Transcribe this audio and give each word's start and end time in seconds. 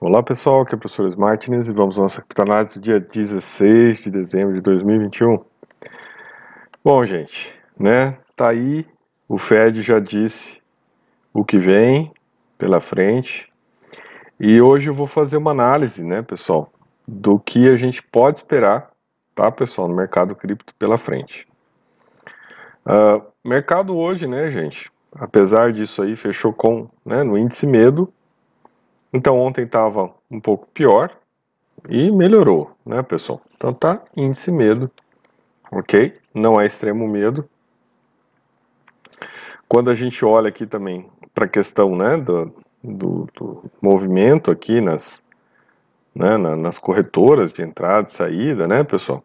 Olá 0.00 0.22
pessoal, 0.22 0.60
aqui 0.60 0.74
é 0.74 0.76
o 0.76 0.78
professor 0.78 1.16
Martins 1.18 1.66
e 1.66 1.72
vamos 1.72 1.98
à 1.98 2.02
nossa 2.02 2.22
criptoanálise 2.22 2.74
do 2.74 2.80
dia 2.80 3.00
16 3.00 4.00
de 4.02 4.10
dezembro 4.12 4.54
de 4.54 4.60
2021. 4.60 5.40
Bom, 6.84 7.04
gente, 7.04 7.52
né? 7.76 8.16
Tá 8.36 8.50
aí, 8.50 8.86
o 9.28 9.38
Fed 9.38 9.82
já 9.82 9.98
disse 9.98 10.62
o 11.34 11.44
que 11.44 11.58
vem 11.58 12.12
pela 12.56 12.80
frente 12.80 13.52
e 14.38 14.62
hoje 14.62 14.88
eu 14.88 14.94
vou 14.94 15.08
fazer 15.08 15.36
uma 15.36 15.50
análise, 15.50 16.04
né, 16.04 16.22
pessoal, 16.22 16.70
do 17.04 17.36
que 17.36 17.68
a 17.68 17.74
gente 17.74 18.00
pode 18.00 18.38
esperar, 18.38 18.92
tá, 19.34 19.50
pessoal, 19.50 19.88
no 19.88 19.96
mercado 19.96 20.32
cripto 20.36 20.72
pela 20.76 20.96
frente. 20.96 21.44
Uh, 22.86 23.20
mercado 23.44 23.96
hoje, 23.96 24.28
né, 24.28 24.48
gente, 24.48 24.92
apesar 25.12 25.72
disso 25.72 26.02
aí, 26.02 26.14
fechou 26.14 26.52
com, 26.52 26.86
né, 27.04 27.24
no 27.24 27.36
índice 27.36 27.66
medo 27.66 28.12
então 29.12 29.38
ontem 29.38 29.64
estava 29.64 30.10
um 30.30 30.40
pouco 30.40 30.66
pior 30.72 31.10
e 31.88 32.10
melhorou, 32.10 32.70
né, 32.84 33.02
pessoal? 33.02 33.40
Então 33.56 33.72
tá 33.72 34.02
índice 34.16 34.50
medo, 34.50 34.90
ok? 35.70 36.12
Não 36.34 36.60
é 36.60 36.66
extremo 36.66 37.06
medo. 37.06 37.48
Quando 39.68 39.90
a 39.90 39.94
gente 39.94 40.24
olha 40.24 40.48
aqui 40.48 40.66
também 40.66 41.08
para 41.34 41.44
a 41.44 41.48
questão, 41.48 41.94
né, 41.94 42.16
do, 42.16 42.52
do, 42.82 43.28
do, 43.34 43.64
movimento 43.80 44.50
aqui 44.50 44.80
nas, 44.80 45.22
né, 46.14 46.36
nas 46.36 46.78
corretoras 46.78 47.52
de 47.52 47.62
entrada 47.62 48.08
e 48.08 48.12
saída, 48.12 48.66
né, 48.66 48.82
pessoal? 48.82 49.22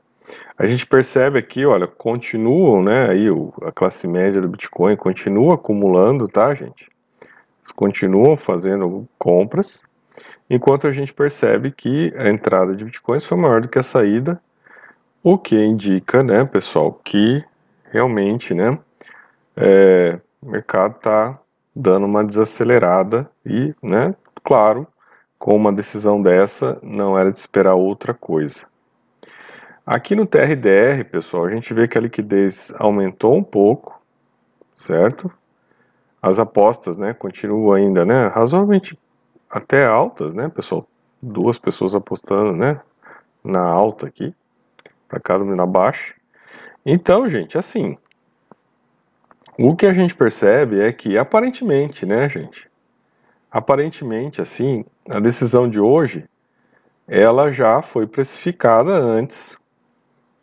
A 0.58 0.66
gente 0.66 0.86
percebe 0.86 1.40
aqui, 1.40 1.66
olha, 1.66 1.88
continuam, 1.88 2.84
né, 2.84 3.10
aí 3.10 3.30
o, 3.30 3.54
a 3.64 3.72
classe 3.72 4.08
média 4.08 4.42
do 4.42 4.48
Bitcoin 4.48 4.96
continua 4.96 5.56
acumulando, 5.56 6.28
tá, 6.28 6.54
gente? 6.54 6.93
Continuam 7.72 8.36
fazendo 8.36 9.08
compras, 9.18 9.84
enquanto 10.50 10.88
a 10.88 10.92
gente 10.92 11.14
percebe 11.14 11.72
que 11.72 12.14
a 12.18 12.30
entrada 12.30 12.76
de 12.76 12.84
bitcoins 12.84 13.26
foi 13.26 13.38
maior 13.38 13.62
do 13.62 13.68
que 13.68 13.80
a 13.80 13.84
saída, 13.84 14.42
o 15.24 15.38
que 15.38 15.56
indica, 15.56 16.22
né, 16.22 16.44
pessoal, 16.44 16.92
que 17.04 17.44
realmente, 17.92 18.54
né, 18.54 18.78
é, 19.56 20.20
o 20.42 20.50
mercado 20.50 20.98
está 20.98 21.40
dando 21.76 22.06
uma 22.06 22.24
desacelerada 22.24 23.30
e, 23.46 23.74
né, 23.82 24.14
claro, 24.44 24.86
com 25.40 25.56
uma 25.56 25.72
decisão 25.72 26.22
dessa 26.22 26.78
não 26.82 27.18
era 27.18 27.32
de 27.32 27.40
esperar 27.40 27.76
outra 27.76 28.14
coisa. 28.14 28.66
Aqui 29.86 30.16
no 30.16 30.26
TRDR, 30.26 31.04
pessoal, 31.12 31.46
a 31.46 31.52
gente 31.52 31.74
vê 31.74 31.88
que 31.88 31.98
a 31.98 32.02
liquidez 32.02 32.72
aumentou 32.78 33.36
um 33.36 33.44
pouco, 33.44 34.02
certo? 34.78 35.30
As 36.24 36.40
apostas, 36.40 36.98
né, 36.98 37.14
continuam 37.14 37.74
ainda, 37.74 38.06
né, 38.06 38.28
razoavelmente 38.28 38.98
até 39.50 39.86
altas, 39.86 40.34
né, 40.34 40.48
pessoal, 40.48 40.88
duas 41.22 41.58
pessoas 41.58 41.94
apostando, 41.94 42.54
né, 42.54 42.80
na 43.44 43.62
alta 43.62 44.08
aqui, 44.08 44.34
para 45.06 45.20
cada 45.20 45.44
um 45.44 45.54
na 45.54 45.66
baixa. 45.66 46.14
Então, 46.86 47.28
gente, 47.28 47.58
assim, 47.58 47.98
o 49.60 49.76
que 49.76 49.86
a 49.86 49.94
gente 49.94 50.16
percebe 50.16 50.80
é 50.80 50.94
que 50.94 51.18
aparentemente, 51.18 52.06
né, 52.06 52.30
gente, 52.30 52.70
aparentemente, 53.52 54.42
assim, 54.42 54.86
a 55.10 55.20
decisão 55.20 55.70
de 55.70 55.82
hoje, 55.82 56.24
ela 57.06 57.52
já 57.52 57.82
foi 57.82 58.08
precificada 58.08 58.94
antes, 58.94 59.58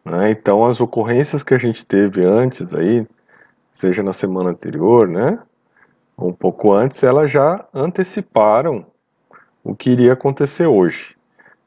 né, 0.05 0.31
então 0.31 0.67
as 0.67 0.79
ocorrências 0.79 1.43
que 1.43 1.55
a 1.55 1.59
gente 1.59 1.87
teve 1.87 2.23
antes 2.23 2.75
aí, 2.75 3.07
seja 3.73 4.03
na 4.03 4.13
semana 4.13 4.51
anterior, 4.51 5.09
né, 5.09 5.39
um 6.21 6.33
pouco 6.33 6.73
antes, 6.73 7.03
elas 7.03 7.31
já 7.31 7.67
anteciparam 7.73 8.85
o 9.65 9.75
que 9.75 9.91
iria 9.91 10.13
acontecer 10.13 10.67
hoje. 10.67 11.17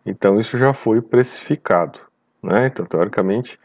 Então 0.05 0.39
isso 0.39 0.57
já 0.57 0.73
foi 0.73 1.01
precificado. 1.01 1.99
Né? 2.41 2.67
Então, 2.67 2.85
teoricamente, 2.85 3.57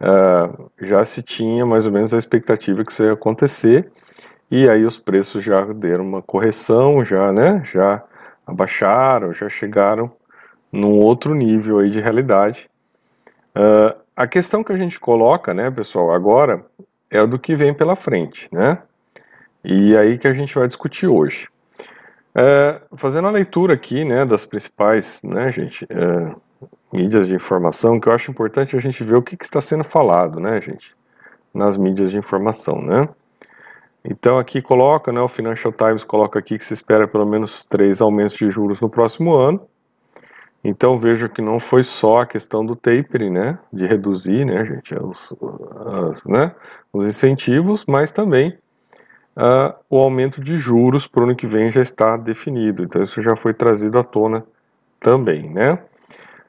uh, 0.00 0.70
já 0.80 1.04
se 1.04 1.22
tinha 1.22 1.64
mais 1.64 1.86
ou 1.86 1.92
menos 1.92 2.12
a 2.12 2.18
expectativa 2.18 2.84
que 2.84 2.90
isso 2.90 3.04
ia 3.04 3.12
acontecer, 3.12 3.90
e 4.50 4.68
aí 4.68 4.84
os 4.84 4.98
preços 4.98 5.44
já 5.44 5.60
deram 5.72 6.04
uma 6.04 6.22
correção, 6.22 7.04
já, 7.04 7.32
né, 7.32 7.62
já 7.64 8.02
abaixaram, 8.46 9.32
já 9.32 9.48
chegaram 9.48 10.04
num 10.70 10.98
outro 10.98 11.34
nível 11.34 11.78
aí 11.78 11.90
de 11.90 12.00
realidade. 12.00 12.68
Uh, 13.56 13.96
a 14.14 14.26
questão 14.26 14.62
que 14.62 14.72
a 14.72 14.76
gente 14.76 15.00
coloca, 15.00 15.52
né, 15.52 15.70
pessoal, 15.70 16.12
agora 16.12 16.64
é 17.10 17.24
do 17.26 17.38
que 17.38 17.54
vem 17.54 17.72
pela 17.72 17.96
frente, 17.96 18.48
né? 18.52 18.78
E 19.68 19.98
aí 19.98 20.16
que 20.16 20.28
a 20.28 20.34
gente 20.34 20.54
vai 20.54 20.68
discutir 20.68 21.08
hoje. 21.08 21.48
É, 22.32 22.80
fazendo 22.96 23.26
a 23.26 23.32
leitura 23.32 23.74
aqui, 23.74 24.04
né, 24.04 24.24
das 24.24 24.46
principais, 24.46 25.20
né, 25.24 25.50
gente, 25.50 25.84
é, 25.90 26.36
mídias 26.92 27.26
de 27.26 27.34
informação, 27.34 27.98
que 27.98 28.08
eu 28.08 28.12
acho 28.12 28.30
importante 28.30 28.76
a 28.76 28.80
gente 28.80 29.02
ver 29.02 29.16
o 29.16 29.22
que, 29.22 29.36
que, 29.36 29.44
está 29.44 29.60
sendo 29.60 29.82
falado, 29.82 30.38
né, 30.38 30.60
gente, 30.60 30.94
nas 31.52 31.76
mídias 31.76 32.12
de 32.12 32.16
informação, 32.16 32.80
né. 32.80 33.08
Então 34.04 34.38
aqui 34.38 34.62
coloca, 34.62 35.10
né, 35.10 35.20
o 35.20 35.26
Financial 35.26 35.72
Times 35.72 36.04
coloca 36.04 36.38
aqui 36.38 36.58
que 36.58 36.64
se 36.64 36.74
espera 36.74 37.08
pelo 37.08 37.26
menos 37.26 37.64
três 37.64 38.00
aumentos 38.00 38.34
de 38.34 38.48
juros 38.52 38.80
no 38.80 38.88
próximo 38.88 39.34
ano. 39.34 39.60
Então 40.62 41.00
veja 41.00 41.28
que 41.28 41.42
não 41.42 41.58
foi 41.58 41.82
só 41.82 42.20
a 42.20 42.26
questão 42.26 42.64
do 42.64 42.76
tapering, 42.76 43.30
né, 43.30 43.58
de 43.72 43.84
reduzir, 43.84 44.44
né, 44.44 44.64
gente, 44.64 44.94
os, 44.94 45.34
as, 46.12 46.24
né, 46.24 46.54
os 46.92 47.08
incentivos, 47.08 47.84
mas 47.84 48.12
também 48.12 48.56
uh, 49.36 49.74
o 49.90 49.98
aumento 49.98 50.40
de 50.40 50.56
juros 50.56 51.06
para 51.06 51.20
o 51.20 51.24
ano 51.24 51.36
que 51.36 51.46
vem 51.46 51.70
já 51.70 51.82
está 51.82 52.16
definido. 52.16 52.82
Então 52.82 53.02
isso 53.02 53.20
já 53.20 53.36
foi 53.36 53.52
trazido 53.52 53.98
à 53.98 54.02
tona 54.02 54.44
também, 54.98 55.50
né? 55.50 55.78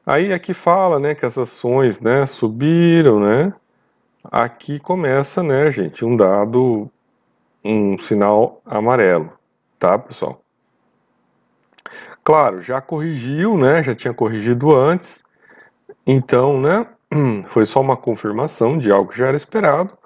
Aí 0.06 0.32
aqui 0.32 0.54
fala, 0.54 1.00
né, 1.00 1.14
que 1.14 1.26
as 1.26 1.38
ações, 1.38 2.00
né, 2.00 2.26
subiram, 2.26 3.20
né? 3.20 3.54
Aqui 4.32 4.80
começa, 4.80 5.44
né, 5.44 5.70
gente, 5.72 6.06
um 6.06 6.16
dado, 6.16 6.90
um 7.64 8.00
sinal 8.00 8.62
amarelo, 8.66 9.34
tá, 9.78 9.98
pessoal? 9.98 10.42
Claro, 12.24 12.62
já 12.62 12.82
corrigiu, 12.82 13.58
né? 13.58 13.82
Já 13.82 13.96
tinha 13.96 14.14
corrigido 14.14 14.76
antes. 14.76 15.24
Então, 16.06 16.60
né? 16.60 16.86
Foi 17.52 17.66
só 17.66 17.80
uma 17.80 17.96
confirmação 17.96 18.78
de 18.78 18.92
algo 18.92 19.12
que 19.12 19.18
já 19.18 19.28
era 19.28 19.38
esperado. 19.38 19.98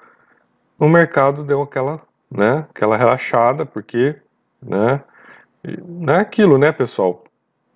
O 0.78 0.88
mercado 0.88 1.44
deu 1.44 1.64
aquela 1.64 2.00
né? 2.32 2.66
Aquela 2.70 2.96
relaxada, 2.96 3.66
porque, 3.66 4.16
né? 4.62 5.02
Não 5.86 6.14
é 6.14 6.20
aquilo, 6.20 6.58
né, 6.58 6.72
pessoal? 6.72 7.24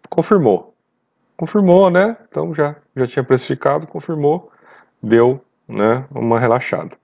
Confirmou. 0.10 0.74
Confirmou, 1.38 1.90
né? 1.90 2.16
Então 2.30 2.54
já, 2.56 2.76
já 2.96 3.06
tinha 3.06 3.24
precificado, 3.24 3.86
confirmou, 3.86 4.52
deu, 5.04 5.44
né, 5.68 6.06
uma 6.12 6.40
relaxada. 6.40 6.96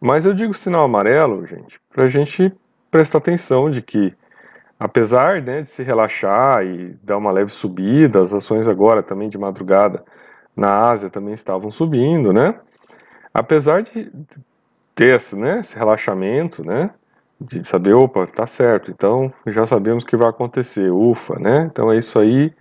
Mas 0.00 0.26
eu 0.26 0.34
digo 0.34 0.52
sinal 0.52 0.84
amarelo, 0.84 1.46
gente, 1.46 1.80
para 1.90 2.04
a 2.04 2.08
gente 2.08 2.52
prestar 2.90 3.18
atenção 3.18 3.70
de 3.70 3.80
que, 3.80 4.14
apesar 4.78 5.40
né, 5.40 5.62
de 5.62 5.70
se 5.70 5.82
relaxar 5.82 6.64
e 6.64 6.96
dar 7.02 7.16
uma 7.16 7.32
leve 7.32 7.50
subida, 7.50 8.20
as 8.20 8.34
ações 8.34 8.68
agora 8.68 9.02
também 9.02 9.28
de 9.28 9.38
madrugada 9.38 10.04
na 10.54 10.88
Ásia 10.90 11.08
também 11.08 11.34
estavam 11.34 11.70
subindo, 11.70 12.32
né? 12.32 12.54
Apesar 13.32 13.82
de 13.82 14.12
ter 14.94 15.14
esse, 15.14 15.36
né, 15.36 15.58
esse 15.58 15.76
relaxamento, 15.76 16.64
né, 16.64 16.90
de 17.40 17.66
saber, 17.66 17.94
opa, 17.94 18.26
tá 18.26 18.46
certo, 18.46 18.90
então 18.90 19.32
já 19.46 19.66
sabemos 19.66 20.04
que 20.04 20.16
vai 20.16 20.28
acontecer, 20.28 20.90
ufa, 20.90 21.38
né, 21.38 21.68
então 21.70 21.90
é 21.90 21.98
isso 21.98 22.18
aí, 22.18 22.52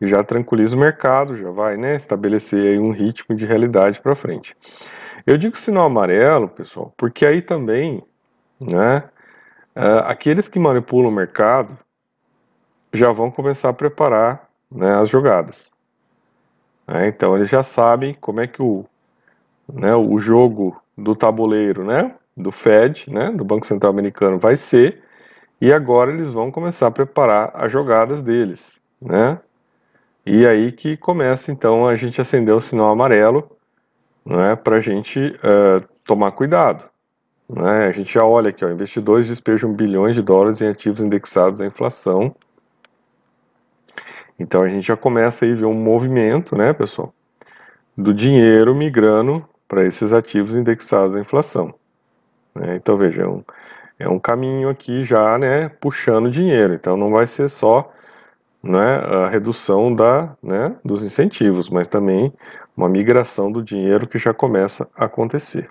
já 0.00 0.22
tranquiliza 0.22 0.76
o 0.76 0.78
mercado, 0.78 1.36
já 1.36 1.50
vai, 1.50 1.76
né, 1.76 1.94
estabelecer 1.94 2.60
aí 2.60 2.78
um 2.78 2.90
ritmo 2.90 3.34
de 3.34 3.46
realidade 3.46 4.00
para 4.00 4.14
frente. 4.14 4.56
Eu 5.26 5.36
digo 5.38 5.56
sinal 5.56 5.86
amarelo, 5.86 6.48
pessoal, 6.48 6.92
porque 6.96 7.24
aí 7.24 7.40
também, 7.40 8.02
né, 8.60 9.02
uh, 9.74 10.04
aqueles 10.06 10.48
que 10.48 10.58
manipulam 10.58 11.10
o 11.10 11.14
mercado 11.14 11.78
já 12.92 13.10
vão 13.10 13.30
começar 13.30 13.70
a 13.70 13.74
preparar, 13.74 14.48
né, 14.70 14.94
as 14.96 15.08
jogadas. 15.08 15.70
Né, 16.86 17.08
então 17.08 17.36
eles 17.36 17.48
já 17.48 17.62
sabem 17.62 18.14
como 18.20 18.40
é 18.40 18.46
que 18.46 18.60
o, 18.60 18.84
né, 19.72 19.94
o 19.94 20.18
jogo 20.20 20.76
do 20.96 21.14
tabuleiro, 21.14 21.84
né, 21.84 22.14
do 22.36 22.50
Fed, 22.50 23.10
né, 23.10 23.30
do 23.30 23.44
Banco 23.44 23.66
Central 23.66 23.92
Americano 23.92 24.38
vai 24.38 24.56
ser, 24.56 25.02
e 25.60 25.72
agora 25.72 26.12
eles 26.12 26.30
vão 26.30 26.50
começar 26.50 26.86
a 26.86 26.90
preparar 26.90 27.50
as 27.54 27.72
jogadas 27.72 28.22
deles, 28.22 28.78
né? 29.00 29.38
E 30.24 30.46
aí 30.46 30.72
que 30.72 30.96
começa 30.96 31.52
então 31.52 31.86
a 31.86 31.94
gente 31.94 32.20
acender 32.20 32.54
o 32.54 32.60
sinal 32.60 32.90
amarelo, 32.90 33.48
né, 34.24 34.56
para 34.56 34.76
a 34.76 34.80
gente 34.80 35.20
uh, 35.20 35.86
tomar 36.06 36.32
cuidado. 36.32 36.84
Né? 37.48 37.86
A 37.86 37.92
gente 37.92 38.12
já 38.12 38.24
olha 38.24 38.50
aqui, 38.50 38.64
ó, 38.64 38.70
investidores 38.70 39.28
despejam 39.28 39.72
bilhões 39.72 40.16
de 40.16 40.22
dólares 40.22 40.60
em 40.60 40.68
ativos 40.68 41.00
indexados 41.00 41.60
à 41.60 41.66
inflação. 41.66 42.34
Então 44.38 44.62
a 44.62 44.68
gente 44.68 44.86
já 44.86 44.96
começa 44.96 45.44
aí 45.44 45.52
a 45.52 45.56
ver 45.56 45.64
um 45.64 45.74
movimento, 45.74 46.56
né, 46.56 46.72
pessoal, 46.72 47.14
do 47.96 48.12
dinheiro 48.12 48.74
migrando 48.74 49.48
para 49.68 49.84
esses 49.84 50.12
ativos 50.12 50.54
indexados 50.54 51.14
à 51.14 51.20
inflação. 51.20 51.74
Né? 52.54 52.76
Então, 52.76 52.96
veja, 52.96 53.22
é 53.22 53.26
um, 53.26 53.44
é 53.98 54.08
um 54.08 54.18
caminho 54.18 54.68
aqui 54.68 55.04
já 55.04 55.38
né, 55.38 55.68
puxando 55.68 56.30
dinheiro. 56.30 56.74
Então, 56.74 56.96
não 56.96 57.10
vai 57.10 57.26
ser 57.26 57.48
só 57.48 57.92
né, 58.62 58.96
a 58.96 59.28
redução 59.28 59.94
da, 59.94 60.36
né, 60.42 60.76
dos 60.84 61.02
incentivos, 61.02 61.70
mas 61.70 61.88
também 61.88 62.32
uma 62.76 62.88
migração 62.88 63.50
do 63.50 63.62
dinheiro 63.62 64.06
que 64.06 64.18
já 64.18 64.34
começa 64.34 64.88
a 64.94 65.06
acontecer. 65.06 65.68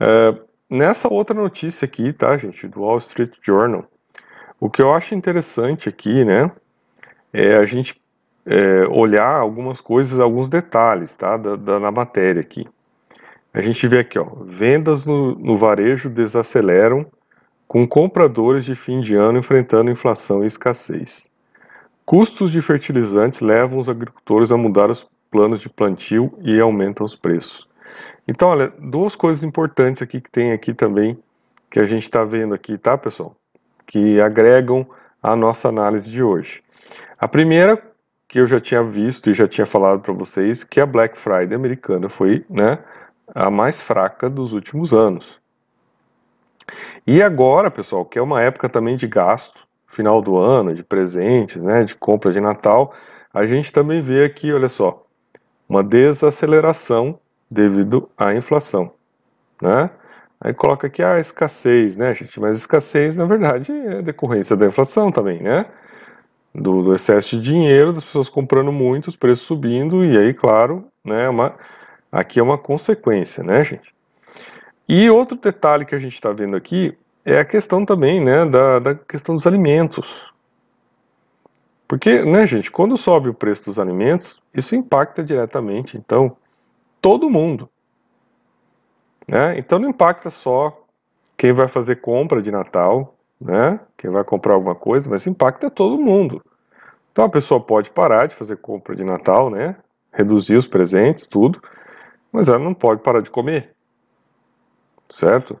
É, 0.00 0.34
nessa 0.68 1.12
outra 1.12 1.34
notícia 1.34 1.84
aqui, 1.84 2.12
tá, 2.12 2.36
gente, 2.36 2.66
do 2.66 2.80
Wall 2.80 2.98
Street 2.98 3.32
Journal, 3.42 3.84
o 4.58 4.70
que 4.70 4.82
eu 4.82 4.92
acho 4.92 5.14
interessante 5.14 5.88
aqui, 5.88 6.24
né, 6.24 6.50
é 7.32 7.56
a 7.56 7.66
gente 7.66 8.00
é, 8.46 8.86
olhar 8.88 9.36
algumas 9.36 9.80
coisas, 9.80 10.20
alguns 10.20 10.48
detalhes, 10.48 11.16
tá, 11.16 11.36
da, 11.36 11.56
da, 11.56 11.80
na 11.80 11.90
matéria 11.90 12.40
aqui. 12.40 12.66
A 13.52 13.60
gente 13.60 13.86
vê 13.86 14.00
aqui, 14.00 14.18
ó, 14.18 14.26
vendas 14.44 15.06
no, 15.06 15.34
no 15.36 15.56
varejo 15.56 16.10
desaceleram 16.10 17.06
com 17.66 17.86
compradores 17.86 18.64
de 18.64 18.74
fim 18.74 19.00
de 19.00 19.14
ano 19.14 19.38
enfrentando 19.38 19.90
inflação 19.90 20.42
e 20.42 20.46
escassez. 20.46 21.26
Custos 22.04 22.50
de 22.50 22.60
fertilizantes 22.60 23.40
levam 23.40 23.78
os 23.78 23.88
agricultores 23.88 24.52
a 24.52 24.56
mudar 24.56 24.90
os 24.90 25.08
planos 25.30 25.60
de 25.60 25.68
plantio 25.68 26.32
e 26.42 26.60
aumentam 26.60 27.04
os 27.04 27.16
preços. 27.16 27.66
Então, 28.28 28.48
olha, 28.48 28.72
duas 28.78 29.16
coisas 29.16 29.42
importantes 29.42 30.02
aqui 30.02 30.20
que 30.20 30.30
tem 30.30 30.52
aqui 30.52 30.74
também, 30.74 31.18
que 31.70 31.80
a 31.80 31.86
gente 31.86 32.02
está 32.02 32.24
vendo 32.24 32.54
aqui, 32.54 32.76
tá, 32.76 32.96
pessoal? 32.96 33.34
Que 33.86 34.20
agregam 34.20 34.86
a 35.22 35.34
nossa 35.34 35.68
análise 35.68 36.10
de 36.10 36.22
hoje. 36.22 36.62
A 37.18 37.26
primeira, 37.26 37.82
que 38.34 38.40
eu 38.40 38.48
já 38.48 38.60
tinha 38.60 38.82
visto 38.82 39.30
e 39.30 39.34
já 39.34 39.46
tinha 39.46 39.64
falado 39.64 40.00
para 40.00 40.12
vocês, 40.12 40.64
que 40.64 40.80
a 40.80 40.86
Black 40.86 41.16
Friday 41.16 41.54
americana 41.54 42.08
foi, 42.08 42.44
né, 42.50 42.80
a 43.32 43.48
mais 43.48 43.80
fraca 43.80 44.28
dos 44.28 44.52
últimos 44.52 44.92
anos. 44.92 45.38
E 47.06 47.22
agora, 47.22 47.70
pessoal, 47.70 48.04
que 48.04 48.18
é 48.18 48.22
uma 48.22 48.42
época 48.42 48.68
também 48.68 48.96
de 48.96 49.06
gasto, 49.06 49.60
final 49.86 50.20
do 50.20 50.36
ano, 50.36 50.74
de 50.74 50.82
presentes, 50.82 51.62
né, 51.62 51.84
de 51.84 51.94
compra 51.94 52.32
de 52.32 52.40
Natal, 52.40 52.92
a 53.32 53.46
gente 53.46 53.72
também 53.72 54.02
vê 54.02 54.24
aqui, 54.24 54.52
olha 54.52 54.68
só, 54.68 55.06
uma 55.68 55.84
desaceleração 55.84 57.16
devido 57.48 58.10
à 58.18 58.34
inflação, 58.34 58.94
né? 59.62 59.88
Aí 60.40 60.52
coloca 60.52 60.88
aqui 60.88 61.04
a 61.04 61.20
escassez, 61.20 61.94
né, 61.94 62.12
gente? 62.12 62.40
Mas 62.40 62.56
escassez, 62.56 63.16
na 63.16 63.26
verdade, 63.26 63.70
é 63.70 64.02
decorrência 64.02 64.56
da 64.56 64.66
inflação 64.66 65.12
também, 65.12 65.40
né? 65.40 65.66
Do, 66.54 66.82
do 66.82 66.94
excesso 66.94 67.36
de 67.36 67.42
dinheiro, 67.42 67.92
das 67.92 68.04
pessoas 68.04 68.28
comprando 68.28 68.70
muito, 68.70 69.08
os 69.08 69.16
preços 69.16 69.44
subindo, 69.44 70.04
e 70.04 70.16
aí, 70.16 70.32
claro, 70.32 70.86
né, 71.04 71.28
uma, 71.28 71.56
aqui 72.12 72.38
é 72.38 72.42
uma 72.42 72.56
consequência, 72.56 73.42
né, 73.42 73.64
gente? 73.64 73.92
E 74.88 75.10
outro 75.10 75.36
detalhe 75.36 75.84
que 75.84 75.94
a 75.94 75.98
gente 75.98 76.14
está 76.14 76.30
vendo 76.32 76.54
aqui 76.54 76.96
é 77.24 77.38
a 77.38 77.44
questão 77.44 77.84
também, 77.84 78.22
né, 78.22 78.44
da, 78.44 78.78
da 78.78 78.94
questão 78.94 79.34
dos 79.34 79.46
alimentos. 79.46 80.32
Porque, 81.88 82.24
né, 82.24 82.46
gente, 82.46 82.70
quando 82.70 82.96
sobe 82.96 83.28
o 83.28 83.34
preço 83.34 83.64
dos 83.64 83.78
alimentos, 83.78 84.40
isso 84.54 84.76
impacta 84.76 85.22
diretamente, 85.24 85.96
então, 85.96 86.36
todo 87.00 87.28
mundo. 87.28 87.68
Né? 89.28 89.58
Então 89.58 89.78
não 89.78 89.90
impacta 89.90 90.30
só 90.30 90.84
quem 91.36 91.52
vai 91.52 91.68
fazer 91.68 91.96
compra 91.96 92.40
de 92.40 92.50
Natal, 92.50 93.13
né? 93.40 93.80
Quem 93.96 94.10
vai 94.10 94.24
comprar 94.24 94.54
alguma 94.54 94.74
coisa, 94.74 95.08
mas 95.10 95.26
impacta 95.26 95.70
todo 95.70 96.02
mundo. 96.02 96.42
Então 97.12 97.24
a 97.24 97.30
pessoa 97.30 97.60
pode 97.60 97.90
parar 97.90 98.26
de 98.26 98.34
fazer 98.34 98.56
compra 98.56 98.96
de 98.96 99.04
Natal, 99.04 99.50
né? 99.50 99.76
Reduzir 100.12 100.56
os 100.56 100.66
presentes, 100.66 101.26
tudo, 101.26 101.62
mas 102.32 102.48
ela 102.48 102.58
não 102.58 102.74
pode 102.74 103.02
parar 103.02 103.20
de 103.20 103.30
comer, 103.30 103.70
certo? 105.10 105.60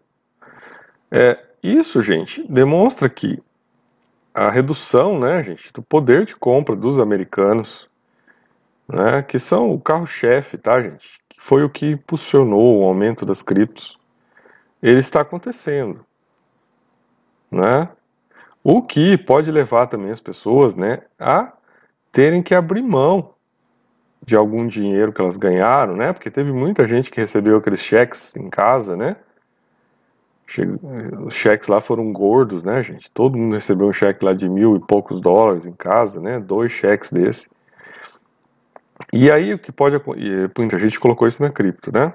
É, 1.10 1.38
isso, 1.62 2.02
gente, 2.02 2.44
demonstra 2.50 3.08
que 3.08 3.40
a 4.34 4.50
redução, 4.50 5.18
né, 5.18 5.42
gente, 5.44 5.72
do 5.72 5.80
poder 5.80 6.24
de 6.24 6.34
compra 6.34 6.74
dos 6.74 6.98
americanos, 6.98 7.88
né, 8.88 9.22
que 9.22 9.38
são 9.38 9.70
o 9.70 9.80
carro-chefe, 9.80 10.58
tá, 10.58 10.80
gente, 10.80 11.20
que 11.28 11.40
foi 11.40 11.62
o 11.62 11.70
que 11.70 11.86
impulsionou 11.86 12.80
o 12.80 12.84
aumento 12.84 13.24
das 13.24 13.42
criptos, 13.42 13.96
ele 14.82 14.98
está 14.98 15.20
acontecendo, 15.20 16.04
né? 17.54 17.88
O 18.62 18.82
que 18.82 19.16
pode 19.16 19.50
levar 19.50 19.86
também 19.86 20.10
as 20.10 20.20
pessoas, 20.20 20.74
né, 20.74 21.02
a 21.18 21.52
terem 22.10 22.42
que 22.42 22.54
abrir 22.54 22.82
mão 22.82 23.34
de 24.24 24.34
algum 24.34 24.66
dinheiro 24.66 25.12
que 25.12 25.20
elas 25.20 25.36
ganharam, 25.36 25.94
né? 25.94 26.12
Porque 26.12 26.30
teve 26.30 26.50
muita 26.50 26.88
gente 26.88 27.10
que 27.10 27.20
recebeu 27.20 27.58
aqueles 27.58 27.80
cheques 27.80 28.34
em 28.36 28.48
casa, 28.48 28.96
né? 28.96 29.16
Os 31.26 31.34
cheques 31.34 31.68
lá 31.68 31.80
foram 31.80 32.12
gordos, 32.12 32.64
né, 32.64 32.82
gente? 32.82 33.10
Todo 33.10 33.36
mundo 33.36 33.54
recebeu 33.54 33.86
um 33.86 33.92
cheque 33.92 34.24
lá 34.24 34.32
de 34.32 34.48
mil 34.48 34.76
e 34.76 34.80
poucos 34.80 35.20
dólares 35.20 35.66
em 35.66 35.72
casa, 35.72 36.20
né? 36.20 36.38
Dois 36.38 36.72
cheques 36.72 37.12
desse. 37.12 37.48
E 39.12 39.30
aí 39.30 39.52
o 39.52 39.58
que 39.58 39.72
pode 39.72 40.00
muita 40.56 40.78
gente 40.78 40.98
colocou 40.98 41.28
isso 41.28 41.42
na 41.42 41.50
cripto, 41.50 41.92
né? 41.92 42.12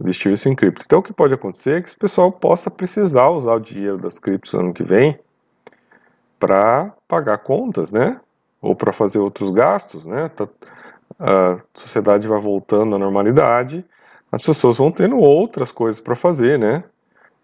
Investiu 0.00 0.32
isso 0.32 0.48
em 0.48 0.54
cripto. 0.54 0.84
Então 0.86 1.00
o 1.00 1.02
que 1.02 1.12
pode 1.12 1.34
acontecer 1.34 1.78
é 1.78 1.80
que 1.80 1.88
esse 1.88 1.96
pessoal 1.96 2.30
possa 2.30 2.70
precisar 2.70 3.28
usar 3.30 3.54
o 3.54 3.60
dinheiro 3.60 3.98
das 3.98 4.18
criptos 4.18 4.54
ano 4.54 4.72
que 4.72 4.82
vem 4.82 5.18
para 6.38 6.92
pagar 7.06 7.38
contas, 7.38 7.92
né? 7.92 8.20
Ou 8.60 8.74
para 8.74 8.92
fazer 8.92 9.18
outros 9.18 9.50
gastos, 9.50 10.04
né? 10.04 10.30
Tá, 10.30 10.48
a 11.18 11.58
sociedade 11.74 12.28
vai 12.28 12.40
voltando 12.40 12.94
à 12.94 12.98
normalidade, 12.98 13.84
as 14.30 14.42
pessoas 14.42 14.76
vão 14.76 14.92
tendo 14.92 15.16
outras 15.16 15.72
coisas 15.72 16.00
para 16.00 16.14
fazer, 16.14 16.58
né? 16.58 16.84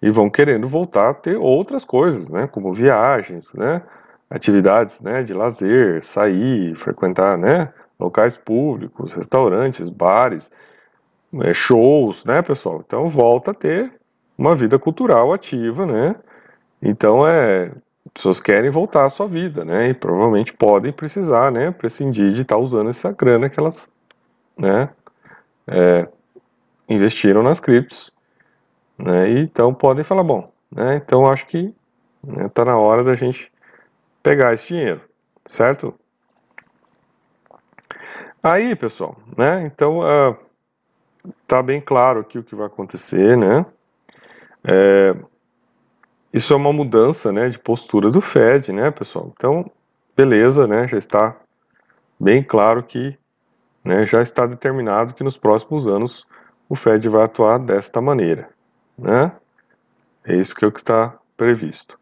e 0.05 0.11
vão 0.11 0.29
querendo 0.29 0.69
voltar 0.69 1.09
a 1.09 1.15
ter 1.15 1.35
outras 1.35 1.83
coisas, 1.83 2.29
né, 2.29 2.47
como 2.47 2.75
viagens, 2.75 3.55
né, 3.55 3.81
atividades, 4.29 5.01
né, 5.01 5.23
de 5.23 5.33
lazer, 5.33 6.05
sair, 6.05 6.75
frequentar, 6.75 7.39
né, 7.39 7.73
locais 7.99 8.37
públicos, 8.37 9.15
restaurantes, 9.15 9.89
bares, 9.89 10.53
shows, 11.53 12.25
né, 12.25 12.43
pessoal. 12.43 12.83
Então 12.87 13.09
volta 13.09 13.51
a 13.51 13.55
ter 13.55 13.93
uma 14.37 14.55
vida 14.55 14.79
cultural 14.79 15.33
ativa, 15.33 15.87
né. 15.87 16.17
Então 16.83 17.27
é 17.27 17.73
pessoas 18.13 18.39
querem 18.39 18.71
voltar 18.71 19.07
à 19.07 19.11
sua 19.11 19.27
vida, 19.27 19.65
né, 19.65 19.89
e 19.89 19.95
provavelmente 19.95 20.53
podem 20.53 20.93
precisar, 20.93 21.51
né, 21.51 21.71
prescindir 21.71 22.33
de 22.35 22.43
estar 22.43 22.59
usando 22.59 22.91
essa 22.91 23.11
grana 23.11 23.49
que 23.49 23.59
elas, 23.59 23.91
né, 24.57 24.91
é, 25.67 26.09
investiram 26.89 27.43
nas 27.43 27.59
criptos 27.59 28.13
né? 28.99 29.31
E, 29.31 29.39
então 29.41 29.75
podem 29.75 30.05
falar, 30.05 30.23
bom, 30.23 30.49
né? 30.71 30.97
então 30.97 31.27
acho 31.27 31.47
que 31.47 31.75
está 32.23 32.43
né, 32.43 32.49
tá 32.49 32.65
na 32.65 32.79
hora 32.79 33.05
da 33.05 33.15
gente 33.15 33.51
pegar 34.23 34.55
esse 34.55 34.69
dinheiro, 34.69 35.01
certo? 35.47 35.95
Aí, 38.43 38.75
pessoal, 38.77 39.17
né? 39.37 39.65
Então 39.67 40.01
uh, 40.01 40.37
tá 41.47 41.63
bem 41.63 41.81
claro 41.81 42.21
aqui 42.21 42.39
o 42.39 42.45
que 42.45 42.55
vai 42.55 42.67
acontecer, 42.67 43.37
né? 43.37 43.65
É, 44.65 45.15
isso 46.33 46.53
é 46.53 46.57
uma 46.57 46.73
mudança, 46.73 47.31
né, 47.31 47.49
de 47.49 47.59
postura 47.59 48.11
do 48.11 48.21
Fed, 48.21 48.73
né, 48.73 48.91
pessoal? 48.91 49.33
Então, 49.37 49.71
beleza, 50.17 50.67
né? 50.67 50.89
Já 50.89 50.99
está 50.99 51.37
bem 52.19 52.43
claro 52.43 52.83
que, 52.83 53.17
né, 53.85 54.07
já 54.07 54.21
está 54.21 54.47
determinado 54.47 55.15
que 55.15 55.23
nos 55.23 55.37
próximos 55.37 55.87
anos 55.87 56.27
o 56.69 56.75
Fed 56.75 57.09
vai 57.09 57.25
atuar 57.25 57.59
desta 57.59 58.01
maneira 58.01 58.55
né? 58.99 59.33
É 60.25 60.35
isso 60.37 60.55
que 60.55 60.65
é 60.65 60.69
o 60.69 60.73
que 60.73 60.81
está 60.81 61.19
previsto. 61.37 61.99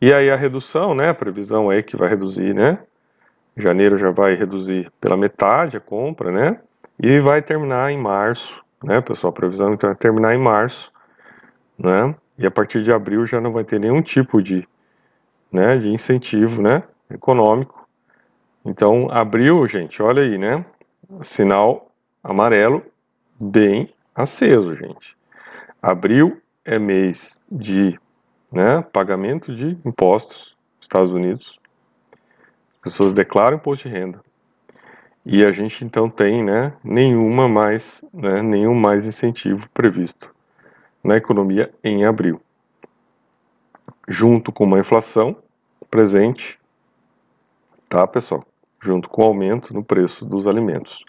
E 0.00 0.12
aí 0.12 0.30
a 0.30 0.36
redução, 0.36 0.94
né? 0.94 1.08
A 1.08 1.14
previsão 1.14 1.70
aí 1.70 1.82
que 1.82 1.96
vai 1.96 2.08
reduzir, 2.08 2.54
né? 2.54 2.78
Janeiro 3.56 3.96
já 3.96 4.10
vai 4.10 4.34
reduzir 4.34 4.90
pela 5.00 5.16
metade 5.16 5.76
a 5.76 5.80
compra, 5.80 6.30
né? 6.30 6.60
E 7.00 7.20
vai 7.20 7.42
terminar 7.42 7.90
em 7.90 7.98
março, 7.98 8.62
né, 8.84 9.00
pessoal? 9.00 9.30
A 9.30 9.34
previsão 9.34 9.74
então 9.74 9.94
terminar 9.94 10.34
em 10.34 10.38
março, 10.38 10.92
né? 11.78 12.14
E 12.38 12.46
a 12.46 12.50
partir 12.50 12.82
de 12.82 12.92
abril 12.92 13.26
já 13.26 13.40
não 13.40 13.52
vai 13.52 13.64
ter 13.64 13.80
nenhum 13.80 14.02
tipo 14.02 14.42
de, 14.42 14.66
né, 15.50 15.78
de 15.78 15.88
incentivo, 15.88 16.60
né, 16.60 16.82
econômico. 17.10 17.88
Então, 18.64 19.08
abril, 19.10 19.66
gente, 19.66 20.02
olha 20.02 20.22
aí, 20.22 20.38
né? 20.38 20.64
Sinal 21.22 21.90
amarelo 22.22 22.82
bem 23.38 23.86
aceso, 24.14 24.74
gente. 24.74 25.16
Abril 25.82 26.40
é 26.64 26.78
mês 26.78 27.38
de 27.50 27.98
né, 28.50 28.82
pagamento 28.92 29.54
de 29.54 29.76
impostos 29.84 30.56
nos 30.76 30.84
Estados 30.84 31.12
Unidos. 31.12 31.58
As 32.76 32.78
pessoas 32.80 33.12
declaram 33.12 33.56
imposto 33.56 33.88
de 33.88 33.94
renda. 33.94 34.20
E 35.26 35.44
a 35.44 35.52
gente 35.52 35.84
então 35.84 36.10
tem 36.10 36.44
né, 36.44 36.74
nenhuma 36.82 37.48
mais, 37.48 38.04
né, 38.12 38.42
nenhum 38.42 38.74
mais 38.74 39.06
incentivo 39.06 39.68
previsto 39.70 40.30
na 41.02 41.16
economia 41.16 41.72
em 41.82 42.04
abril. 42.04 42.40
Junto 44.06 44.52
com 44.52 44.64
uma 44.64 44.78
inflação 44.78 45.36
presente, 45.90 46.58
tá 47.88 48.06
pessoal? 48.06 48.44
Junto 48.82 49.08
com 49.08 49.22
o 49.22 49.26
aumento 49.26 49.72
no 49.72 49.82
preço 49.82 50.26
dos 50.26 50.46
alimentos. 50.46 51.02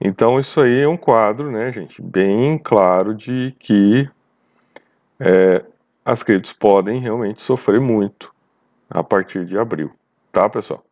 Então 0.00 0.38
isso 0.38 0.60
aí 0.60 0.80
é 0.80 0.88
um 0.88 0.96
quadro, 0.96 1.50
né, 1.50 1.72
gente, 1.72 2.00
bem 2.00 2.56
claro 2.58 3.14
de 3.14 3.52
que 3.58 4.08
é, 5.18 5.64
as 6.04 6.22
criptos 6.22 6.52
podem 6.52 7.00
realmente 7.00 7.42
sofrer 7.42 7.80
muito 7.80 8.32
a 8.88 9.02
partir 9.02 9.44
de 9.44 9.58
abril, 9.58 9.90
tá, 10.30 10.48
pessoal? 10.48 10.84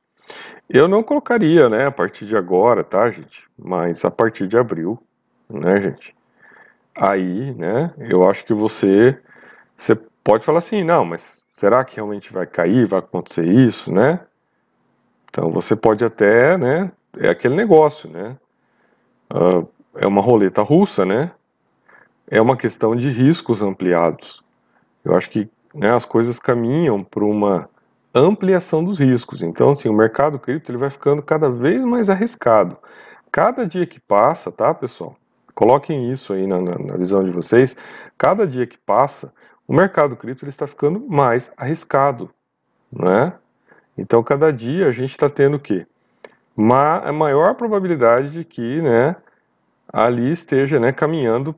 Eu 0.69 0.89
não 0.89 1.03
colocaria, 1.03 1.69
né, 1.69 1.87
a 1.87 1.91
partir 1.91 2.27
de 2.27 2.37
agora, 2.37 2.83
tá, 2.83 3.11
gente? 3.11 3.45
Mas 3.59 4.05
a 4.05 4.11
partir 4.11 4.47
de 4.47 4.57
abril, 4.57 4.99
né, 5.49 5.77
gente? 5.83 6.15
Aí, 6.95 7.53
né, 7.55 7.93
eu 7.99 8.29
acho 8.29 8.45
que 8.45 8.55
você, 8.55 9.19
você 9.77 9.95
pode 10.25 10.45
falar 10.45 10.59
assim, 10.59 10.83
não, 10.83 11.05
mas 11.05 11.23
será 11.23 11.85
que 11.85 11.97
realmente 11.97 12.33
vai 12.33 12.47
cair, 12.47 12.87
vai 12.87 13.01
acontecer 13.01 13.47
isso, 13.47 13.93
né? 13.93 14.21
Então 15.29 15.51
você 15.51 15.75
pode 15.77 16.05
até, 16.05 16.57
né, 16.57 16.91
é 17.19 17.31
aquele 17.31 17.55
negócio, 17.55 18.09
né? 18.11 18.37
Uh, 19.31 19.67
é 19.97 20.07
uma 20.07 20.23
roleta 20.23 20.62
russa, 20.62 21.05
né? 21.05 21.31
É 22.31 22.41
uma 22.41 22.57
questão 22.57 22.97
de 22.97 23.11
riscos 23.11 23.62
ampliados. 23.62 24.43
Eu 25.05 25.15
acho 25.15 25.29
que 25.29 25.49
né, 25.75 25.95
as 25.95 26.05
coisas 26.05 26.39
caminham 26.39 27.03
para 27.03 27.25
uma 27.25 27.69
ampliação 28.14 28.85
dos 28.85 28.99
riscos. 28.99 29.42
Então, 29.42 29.71
assim, 29.71 29.88
o 29.88 29.92
mercado 29.92 30.38
cripto 30.38 30.71
ele 30.71 30.78
vai 30.78 30.90
ficando 30.90 31.23
cada 31.23 31.49
vez 31.49 31.83
mais 31.85 32.11
arriscado. 32.11 32.76
Cada 33.31 33.66
dia 33.66 33.87
que 33.87 33.99
passa, 33.99 34.52
tá, 34.52 34.75
pessoal? 34.75 35.16
Coloquem 35.54 36.11
isso 36.11 36.33
aí 36.33 36.47
na, 36.47 36.61
na, 36.61 36.97
visão 36.97 37.25
de 37.25 37.31
vocês. 37.31 37.76
Cada 38.19 38.47
dia 38.47 38.66
que 38.66 38.78
passa, 38.78 39.33
o 39.66 39.75
mercado 39.75 40.16
cripto 40.16 40.45
ele 40.45 40.50
está 40.50 40.66
ficando 40.66 41.00
mais 41.00 41.50
arriscado, 41.57 42.31
né? 42.90 43.35
Então, 43.97 44.23
cada 44.23 44.52
dia 44.52 44.87
a 44.87 44.92
gente 44.92 45.11
está 45.11 45.28
tendo 45.28 45.57
o 45.57 45.61
quê? 45.61 45.87
Ma 46.57 46.99
a 46.99 47.12
maior 47.12 47.54
probabilidade 47.54 48.31
de 48.31 48.45
que, 48.45 48.81
né, 48.83 49.16
ali 49.92 50.33
esteja, 50.33 50.78
né, 50.78 50.92
caminhando 50.92 51.54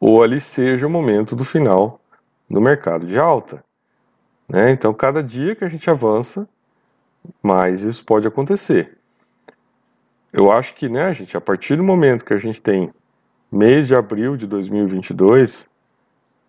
ou 0.00 0.22
ali 0.22 0.40
seja 0.40 0.86
o 0.86 0.90
momento 0.90 1.34
do 1.34 1.44
final 1.44 2.00
do 2.48 2.60
mercado 2.60 3.06
de 3.06 3.18
alta. 3.18 3.64
Né? 4.48 4.70
Então, 4.70 4.94
cada 4.94 5.22
dia 5.22 5.54
que 5.54 5.64
a 5.64 5.68
gente 5.68 5.90
avança, 5.90 6.48
mais 7.42 7.82
isso 7.82 8.04
pode 8.04 8.26
acontecer. 8.26 8.96
Eu 10.32 10.50
acho 10.50 10.74
que, 10.74 10.88
né, 10.88 11.12
gente, 11.14 11.36
a 11.36 11.40
partir 11.40 11.76
do 11.76 11.84
momento 11.84 12.24
que 12.24 12.34
a 12.34 12.38
gente 12.38 12.60
tem 12.60 12.92
mês 13.50 13.86
de 13.86 13.94
abril 13.94 14.36
de 14.36 14.46
2022, 14.46 15.68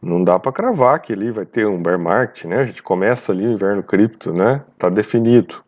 não 0.02 0.24
dá 0.24 0.40
para 0.40 0.52
cravar 0.52 1.00
que 1.02 1.14
ali 1.14 1.32
vai 1.32 1.46
ter 1.46 1.68
um 1.68 1.82
bear 1.82 2.00
market, 2.00 2.46
né? 2.46 2.60
A 2.60 2.66
gente 2.66 2.82
começa 2.82 3.32
ali 3.32 3.46
o 3.46 3.52
inverno 3.52 3.84
cripto, 3.84 4.34
né? 4.34 4.64
Tá 4.78 4.90
definido, 4.90 5.64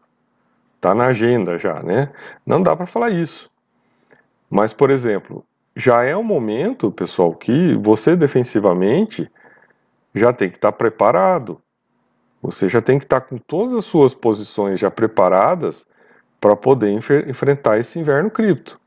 tá 0.79 0.95
na 0.95 1.07
agenda 1.07 1.57
já, 1.57 1.81
né? 1.83 2.11
Não 2.45 2.61
dá 2.61 2.75
para 2.75 2.85
falar 2.85 3.09
isso. 3.09 3.49
Mas, 4.49 4.73
por 4.73 4.89
exemplo, 4.89 5.45
já 5.75 6.03
é 6.03 6.15
um 6.15 6.23
momento, 6.23 6.91
pessoal, 6.91 7.31
que 7.31 7.75
você 7.75 8.15
defensivamente 8.15 9.29
já 10.13 10.33
tem 10.33 10.49
que 10.49 10.57
estar 10.57 10.71
tá 10.71 10.77
preparado. 10.77 11.61
Você 12.41 12.67
já 12.67 12.81
tem 12.81 12.97
que 12.97 13.05
estar 13.05 13.21
tá 13.21 13.27
com 13.27 13.37
todas 13.37 13.73
as 13.75 13.85
suas 13.85 14.13
posições 14.13 14.79
já 14.79 14.89
preparadas 14.89 15.87
para 16.39 16.55
poder 16.55 16.89
enfrentar 16.89 17.77
esse 17.77 17.99
inverno 17.99 18.31
cripto. 18.31 18.79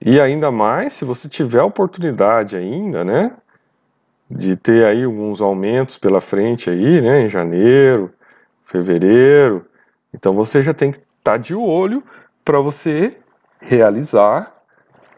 E 0.00 0.20
ainda 0.20 0.50
mais 0.50 0.94
se 0.94 1.04
você 1.04 1.28
tiver 1.28 1.60
a 1.60 1.64
oportunidade 1.64 2.56
ainda, 2.56 3.04
né, 3.04 3.32
de 4.30 4.56
ter 4.56 4.86
aí 4.86 5.04
alguns 5.04 5.40
aumentos 5.40 5.98
pela 5.98 6.20
frente 6.20 6.70
aí, 6.70 7.00
né, 7.00 7.22
em 7.22 7.28
janeiro, 7.28 8.12
fevereiro. 8.64 9.66
Então 10.14 10.32
você 10.32 10.62
já 10.62 10.72
tem 10.72 10.92
que 10.92 10.98
estar 10.98 11.32
tá 11.32 11.36
de 11.36 11.54
olho 11.54 12.02
para 12.44 12.60
você 12.60 13.16
realizar 13.60 14.54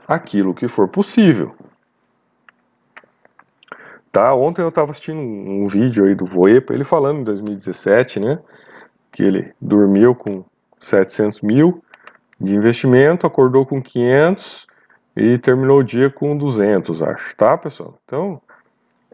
aquilo 0.09 0.55
que 0.55 0.67
for 0.67 0.89
possível. 0.89 1.55
Tá, 4.13 4.35
ontem 4.35 4.63
eu 4.63 4.71
estava 4.71 4.91
assistindo 4.91 5.19
um, 5.21 5.65
um, 5.65 5.69
vídeo 5.69 6.05
aí 6.05 6.17
do 6.17 6.27
Voepa, 6.27 6.75
ele 6.75 6.85
falando 6.85 7.21
em 7.21 7.25
2017, 7.25 8.19
né, 8.19 8.41
que 9.13 9.23
ele 9.23 9.53
dormiu 9.61 10.15
com 10.17 10.45
700 10.81 11.41
mil 11.43 11.83
de 12.41 12.53
investimento, 12.53 13.27
acordou 13.27 13.65
com 13.65 13.81
500 13.81 14.67
e 15.17 15.39
terminou 15.39 15.79
o 15.79 15.85
dia 15.85 16.11
com 16.11 16.37
200, 16.37 17.03
acho, 17.03 17.37
tá, 17.37 17.57
pessoal? 17.57 17.99
Então, 18.05 18.43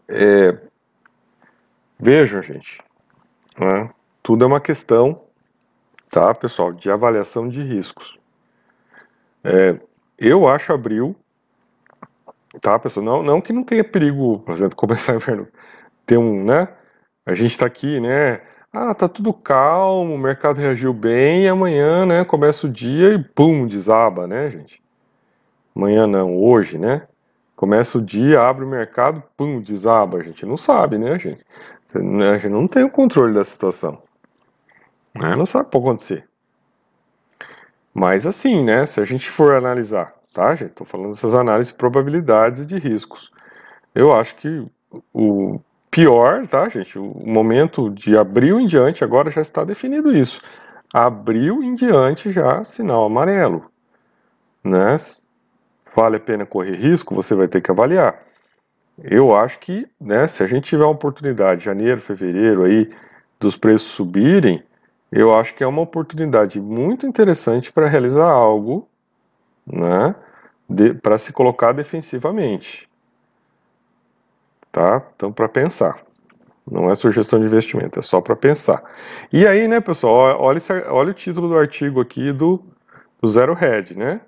é, 0.07 0.57
vejam, 1.99 2.41
gente, 2.41 2.81
né, 3.59 3.91
tudo 4.23 4.45
é 4.45 4.47
uma 4.47 4.59
questão, 4.59 5.21
tá, 6.09 6.33
pessoal, 6.33 6.71
de 6.71 6.89
avaliação 6.89 7.47
de 7.47 7.61
riscos. 7.61 8.17
É, 9.43 9.73
eu 10.17 10.47
acho 10.47 10.73
abril 10.73 11.15
Tá, 12.61 12.79
pessoal? 12.79 13.05
Não, 13.05 13.23
não 13.23 13.41
que 13.41 13.51
não 13.51 13.63
tenha 13.63 13.83
perigo, 13.83 14.39
por 14.39 14.53
exemplo, 14.53 14.75
começar 14.77 15.13
o 15.13 15.15
inverno. 15.17 15.47
Ter 16.05 16.17
um, 16.17 16.43
né? 16.43 16.69
A 17.25 17.33
gente 17.33 17.51
está 17.51 17.65
aqui, 17.65 17.99
né? 17.99 18.41
Ah, 18.71 18.93
tá 18.93 19.07
tudo 19.07 19.33
calmo, 19.33 20.13
o 20.13 20.17
mercado 20.17 20.57
reagiu 20.57 20.93
bem 20.93 21.43
e 21.43 21.47
amanhã, 21.47 22.05
né? 22.05 22.23
Começa 22.23 22.67
o 22.67 22.69
dia 22.69 23.13
e 23.13 23.23
pum, 23.23 23.65
desaba, 23.65 24.27
né, 24.27 24.49
gente? 24.49 24.81
Amanhã 25.75 26.07
não, 26.07 26.37
hoje, 26.37 26.77
né? 26.77 27.07
Começa 27.55 27.97
o 27.97 28.01
dia, 28.01 28.41
abre 28.41 28.63
o 28.63 28.67
mercado, 28.67 29.23
pum, 29.35 29.59
desaba. 29.61 30.19
A 30.19 30.23
gente 30.23 30.45
não 30.45 30.57
sabe, 30.57 30.97
né, 30.97 31.17
gente? 31.19 31.45
A 31.93 32.37
gente 32.37 32.49
não 32.49 32.67
tem 32.67 32.83
o 32.83 32.91
controle 32.91 33.33
da 33.33 33.43
situação. 33.43 34.01
Né? 35.15 35.35
Não 35.35 35.45
sabe 35.45 35.63
o 35.63 35.65
que 35.65 35.71
pode 35.71 35.85
acontecer. 35.85 36.27
Mas 37.93 38.27
assim, 38.27 38.63
né? 38.63 38.85
Se 38.85 39.01
a 39.01 39.05
gente 39.05 39.29
for 39.29 39.53
analisar 39.53 40.11
tá, 40.37 40.55
gente? 40.55 40.69
Estou 40.69 40.85
falando 40.85 41.09
dessas 41.09 41.33
análises 41.33 41.73
de 41.73 41.79
probabilidades 41.79 42.61
e 42.61 42.65
de 42.67 42.77
riscos. 42.77 43.31
Eu 43.95 44.13
acho 44.13 44.35
que 44.35 44.67
o 45.11 45.59
pior, 45.89 46.45
tá, 46.45 46.69
gente? 46.69 46.99
O 46.99 47.23
momento 47.25 47.89
de 47.89 48.15
abril 48.15 48.59
em 48.59 48.67
diante, 48.67 49.03
agora 49.03 49.31
já 49.31 49.41
está 49.41 49.63
definido 49.63 50.15
isso. 50.15 50.39
Abril 50.93 51.63
em 51.63 51.73
diante 51.73 52.31
já 52.31 52.63
sinal 52.63 53.05
amarelo, 53.05 53.65
né? 54.63 54.95
Vale 55.95 56.17
a 56.17 56.19
pena 56.19 56.45
correr 56.45 56.75
risco? 56.75 57.15
Você 57.15 57.33
vai 57.33 57.47
ter 57.47 57.59
que 57.59 57.71
avaliar. 57.71 58.21
Eu 59.03 59.35
acho 59.35 59.57
que, 59.57 59.87
né, 59.99 60.27
se 60.27 60.43
a 60.43 60.47
gente 60.47 60.69
tiver 60.69 60.83
uma 60.83 60.91
oportunidade, 60.91 61.65
janeiro, 61.65 61.99
fevereiro 61.99 62.63
aí, 62.63 62.91
dos 63.39 63.57
preços 63.57 63.87
subirem, 63.87 64.63
eu 65.11 65.33
acho 65.33 65.55
que 65.55 65.63
é 65.63 65.67
uma 65.67 65.81
oportunidade 65.81 66.59
muito 66.59 67.07
interessante 67.07 67.71
para 67.71 67.87
realizar 67.87 68.29
algo, 68.29 68.87
né, 69.65 70.15
para 71.01 71.17
se 71.17 71.31
colocar 71.31 71.71
defensivamente. 71.71 72.89
Tá? 74.71 75.01
Então, 75.15 75.31
para 75.31 75.47
pensar. 75.47 76.05
Não 76.69 76.89
é 76.91 76.95
sugestão 76.95 77.39
de 77.39 77.45
investimento, 77.45 77.97
é 77.97 78.01
só 78.01 78.19
para 78.19 78.35
pensar. 78.35 78.83
E 79.31 79.47
aí, 79.47 79.67
né, 79.67 79.79
pessoal, 79.79 80.37
olha, 80.41 80.59
olha 80.89 81.11
o 81.11 81.13
título 81.13 81.47
do 81.47 81.57
artigo 81.57 82.01
aqui 82.01 82.33
do, 82.33 82.61
do 83.21 83.29
Zero 83.29 83.53
Head, 83.53 83.97
né? 83.97 84.19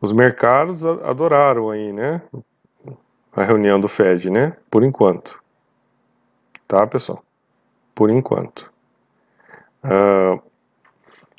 Os 0.00 0.12
mercados 0.12 0.84
adoraram 0.84 1.70
aí, 1.70 1.92
né? 1.92 2.20
A 3.32 3.44
reunião 3.44 3.80
do 3.80 3.88
Fed, 3.88 4.28
né? 4.28 4.56
Por 4.68 4.82
enquanto. 4.82 5.40
Tá, 6.66 6.86
pessoal? 6.86 7.22
Por 7.94 8.10
enquanto. 8.10 8.70
Uh, 9.84 10.40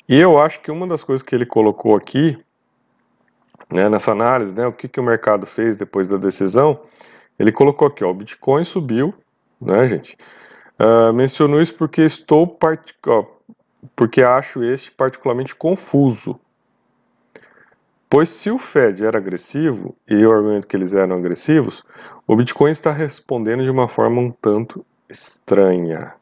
e 0.08 0.18
eu 0.18 0.38
acho 0.38 0.60
que 0.60 0.70
uma 0.70 0.86
das 0.86 1.04
coisas 1.04 1.22
que 1.22 1.34
ele 1.34 1.46
colocou 1.46 1.94
aqui 1.94 2.36
né, 3.70 3.88
nessa 3.88 4.12
análise, 4.12 4.52
né, 4.52 4.66
o 4.66 4.72
que, 4.72 4.88
que 4.88 5.00
o 5.00 5.02
mercado 5.02 5.46
fez 5.46 5.76
depois 5.76 6.08
da 6.08 6.16
decisão, 6.16 6.80
ele 7.38 7.52
colocou 7.52 7.88
aqui, 7.88 8.04
ó, 8.04 8.10
o 8.10 8.14
Bitcoin 8.14 8.64
subiu, 8.64 9.14
né, 9.60 9.86
gente? 9.86 10.16
Uh, 10.78 11.60
isso 11.60 11.74
porque 11.74 12.02
estou 12.02 12.58
ó, 13.06 13.24
porque 13.94 14.22
acho 14.22 14.62
este 14.62 14.90
particularmente 14.90 15.54
confuso. 15.54 16.38
Pois 18.08 18.28
se 18.28 18.50
o 18.50 18.58
Fed 18.58 19.04
era 19.04 19.18
agressivo, 19.18 19.94
e 20.08 20.24
o 20.24 20.32
argumento 20.32 20.66
que 20.66 20.76
eles 20.76 20.94
eram 20.94 21.16
agressivos, 21.16 21.84
o 22.26 22.34
Bitcoin 22.34 22.70
está 22.70 22.90
respondendo 22.90 23.62
de 23.62 23.70
uma 23.70 23.88
forma 23.88 24.20
um 24.20 24.30
tanto 24.30 24.84
estranha. 25.08 26.12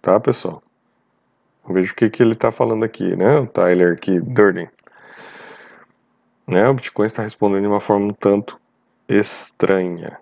Tá, 0.00 0.20
pessoal? 0.20 0.62
Veja 1.68 1.92
o 1.92 1.94
que, 1.94 2.10
que 2.10 2.22
ele 2.22 2.32
está 2.32 2.50
falando 2.50 2.84
aqui, 2.84 3.14
né? 3.16 3.38
O 3.38 3.46
Tyler 3.46 3.94
aqui, 3.94 4.20
Durden. 4.20 4.68
Né? 6.46 6.68
O 6.68 6.74
Bitcoin 6.74 7.06
está 7.06 7.22
respondendo 7.22 7.62
de 7.62 7.68
uma 7.68 7.80
forma 7.80 8.06
um 8.06 8.12
tanto 8.12 8.60
estranha. 9.08 10.18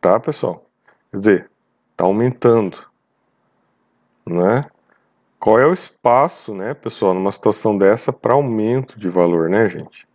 Tá, 0.00 0.18
pessoal? 0.20 0.64
Quer 1.10 1.16
dizer, 1.16 1.50
está 1.92 2.04
aumentando. 2.04 2.84
Né? 4.26 4.64
Qual 5.38 5.58
é 5.58 5.66
o 5.66 5.72
espaço, 5.72 6.52
né, 6.52 6.74
pessoal, 6.74 7.14
numa 7.14 7.30
situação 7.30 7.78
dessa 7.78 8.12
para 8.12 8.34
aumento 8.34 8.98
de 8.98 9.08
valor, 9.08 9.48
né, 9.48 9.68
gente? 9.68 10.06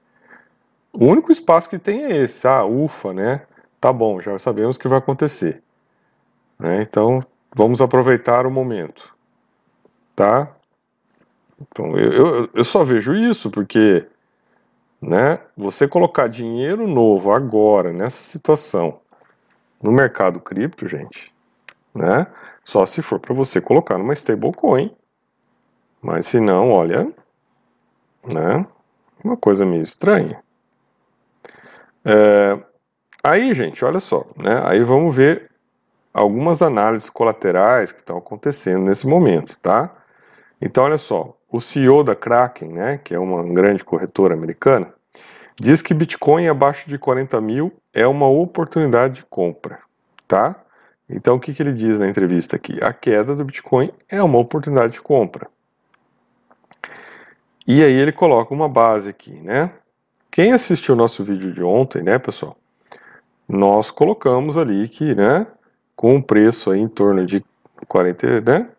O 0.91 1.05
único 1.05 1.31
espaço 1.31 1.69
que 1.69 1.79
tem 1.79 2.03
é 2.03 2.17
esse, 2.17 2.47
ah, 2.47 2.65
ufa, 2.65 3.13
né? 3.13 3.41
Tá 3.79 3.91
bom, 3.91 4.21
já 4.21 4.37
sabemos 4.37 4.75
o 4.75 4.79
que 4.79 4.87
vai 4.87 4.99
acontecer. 4.99 5.63
Né? 6.59 6.81
Então, 6.83 7.25
vamos 7.55 7.81
aproveitar 7.81 8.45
o 8.45 8.51
momento, 8.51 9.15
tá? 10.15 10.55
Então, 11.59 11.97
eu, 11.97 12.11
eu, 12.11 12.49
eu 12.53 12.63
só 12.63 12.83
vejo 12.83 13.15
isso 13.15 13.49
porque 13.49 14.05
né? 15.03 15.39
Você 15.57 15.87
colocar 15.87 16.27
dinheiro 16.27 16.87
novo 16.87 17.31
agora 17.31 17.91
nessa 17.91 18.23
situação 18.23 18.99
no 19.81 19.91
mercado 19.91 20.39
cripto, 20.39 20.87
gente, 20.87 21.31
né? 21.93 22.25
Só 22.63 22.85
se 22.85 23.01
for 23.01 23.19
para 23.19 23.33
você 23.33 23.59
colocar 23.59 23.97
numa 23.97 24.13
stablecoin, 24.13 24.95
Mas 26.01 26.27
se 26.27 26.39
não, 26.39 26.71
olha, 26.71 27.11
né? 28.33 28.65
Uma 29.23 29.37
coisa 29.37 29.65
meio 29.65 29.83
estranha. 29.83 30.41
É, 32.05 32.59
aí, 33.23 33.53
gente, 33.53 33.83
olha 33.83 33.99
só, 33.99 34.25
né? 34.37 34.61
Aí 34.63 34.83
vamos 34.83 35.15
ver 35.15 35.49
algumas 36.13 36.61
análises 36.61 37.09
colaterais 37.09 37.91
que 37.91 37.99
estão 37.99 38.17
acontecendo 38.17 38.83
nesse 38.83 39.07
momento, 39.07 39.57
tá? 39.59 39.93
Então, 40.65 40.85
olha 40.85 40.97
só, 40.97 41.35
o 41.51 41.59
CEO 41.59 42.05
da 42.05 42.15
Kraken, 42.15 42.69
né, 42.69 42.97
que 43.03 43.13
é 43.13 43.19
uma 43.19 43.43
grande 43.43 43.83
corretora 43.83 44.33
americana, 44.33 44.93
diz 45.59 45.81
que 45.81 45.93
Bitcoin 45.93 46.47
abaixo 46.47 46.89
de 46.89 46.97
40 46.97 47.41
mil 47.41 47.73
é 47.93 48.07
uma 48.07 48.29
oportunidade 48.29 49.15
de 49.15 49.23
compra, 49.25 49.79
tá? 50.25 50.55
Então, 51.09 51.35
o 51.35 51.39
que, 51.39 51.53
que 51.53 51.61
ele 51.61 51.73
diz 51.73 51.99
na 51.99 52.07
entrevista 52.07 52.55
aqui? 52.55 52.79
A 52.81 52.93
queda 52.93 53.35
do 53.35 53.43
Bitcoin 53.43 53.91
é 54.07 54.23
uma 54.23 54.39
oportunidade 54.39 54.93
de 54.93 55.01
compra. 55.01 55.49
E 57.67 57.83
aí 57.83 57.99
ele 57.99 58.13
coloca 58.13 58.53
uma 58.53 58.69
base 58.69 59.09
aqui, 59.09 59.33
né? 59.33 59.69
Quem 60.31 60.53
assistiu 60.53 60.95
o 60.95 60.97
nosso 60.97 61.25
vídeo 61.25 61.53
de 61.53 61.61
ontem, 61.61 62.01
né, 62.01 62.17
pessoal? 62.17 62.55
Nós 63.49 63.91
colocamos 63.91 64.57
ali 64.57 64.87
que, 64.87 65.13
né, 65.13 65.45
com 65.93 66.15
um 66.15 66.21
preço 66.21 66.71
aí 66.71 66.79
em 66.79 66.87
torno 66.87 67.25
de 67.25 67.43
40, 67.85 68.39
né, 68.39 68.69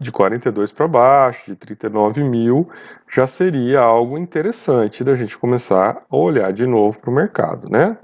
de 0.00 0.10
42 0.10 0.72
para 0.72 0.88
baixo, 0.88 1.46
de 1.46 1.56
39 1.56 2.22
mil, 2.24 2.68
já 3.12 3.26
seria 3.26 3.80
algo 3.80 4.18
interessante 4.18 5.04
da 5.04 5.14
gente 5.14 5.38
começar 5.38 6.02
a 6.10 6.16
olhar 6.16 6.52
de 6.52 6.66
novo 6.66 6.98
para 6.98 7.10
o 7.10 7.14
mercado, 7.14 7.68
né? 7.70 7.96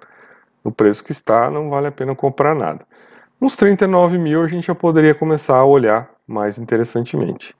No 0.64 0.70
preço 0.70 1.02
que 1.02 1.12
está, 1.12 1.50
não 1.50 1.68
vale 1.68 1.88
a 1.88 1.92
pena 1.92 2.14
comprar 2.14 2.54
nada. 2.54 2.86
Nos 3.40 3.56
39 3.56 4.18
mil, 4.18 4.42
a 4.42 4.46
gente 4.46 4.66
já 4.66 4.74
poderia 4.74 5.14
começar 5.14 5.56
a 5.56 5.64
olhar 5.64 6.10
mais 6.26 6.58
interessantemente. 6.58 7.54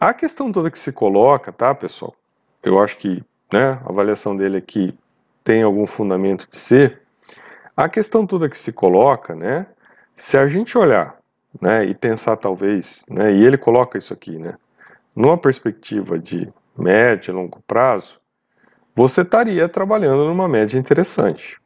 A 0.00 0.12
questão 0.12 0.52
toda 0.52 0.70
que 0.70 0.78
se 0.78 0.92
coloca, 0.92 1.52
tá, 1.52 1.74
pessoal? 1.74 2.14
Eu 2.62 2.82
acho 2.82 2.98
que 2.98 3.24
né, 3.52 3.80
a 3.84 3.88
avaliação 3.88 4.36
dele 4.36 4.58
aqui 4.58 4.92
tem 5.42 5.62
algum 5.62 5.86
fundamento 5.86 6.48
de 6.52 6.60
ser. 6.60 7.00
A 7.76 7.88
questão 7.88 8.26
toda 8.26 8.48
que 8.48 8.58
se 8.58 8.72
coloca, 8.72 9.34
né, 9.34 9.66
se 10.16 10.36
a 10.36 10.46
gente 10.48 10.76
olhar 10.76 11.15
né, 11.60 11.84
e 11.84 11.94
pensar 11.94 12.36
talvez, 12.36 13.04
né, 13.08 13.32
e 13.32 13.44
ele 13.44 13.56
coloca 13.56 13.98
isso 13.98 14.12
aqui, 14.12 14.36
né, 14.38 14.56
numa 15.14 15.38
perspectiva 15.38 16.18
de 16.18 16.52
médio 16.76 17.30
e 17.30 17.34
longo 17.34 17.60
prazo, 17.66 18.20
você 18.94 19.22
estaria 19.22 19.68
trabalhando 19.68 20.24
numa 20.24 20.48
média 20.48 20.78
interessante, 20.78 21.58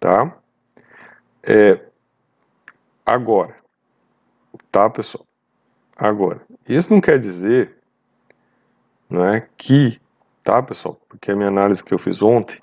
tá? 0.00 0.36
É, 1.42 1.80
agora, 3.04 3.54
tá, 4.70 4.88
pessoal? 4.90 5.24
Agora, 5.96 6.40
isso 6.68 6.92
não 6.92 7.00
quer 7.00 7.18
dizer 7.18 7.76
não 9.08 9.28
é, 9.28 9.46
que, 9.56 10.00
tá 10.42 10.62
pessoal, 10.62 10.98
porque 11.08 11.30
a 11.30 11.36
minha 11.36 11.48
análise 11.48 11.84
que 11.84 11.92
eu 11.92 11.98
fiz 11.98 12.22
ontem 12.22 12.58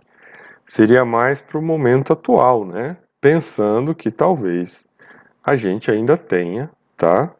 seria 0.65 1.05
mais 1.05 1.39
para 1.39 1.57
o 1.57 1.61
momento 1.61 2.11
atual, 2.11 2.65
né? 2.65 2.97
Pensando 3.21 3.93
que 3.93 4.09
talvez 4.09 4.83
a 5.43 5.55
gente 5.55 5.89
ainda 5.89 6.17
tenha, 6.17 6.69
tá? 6.97 7.31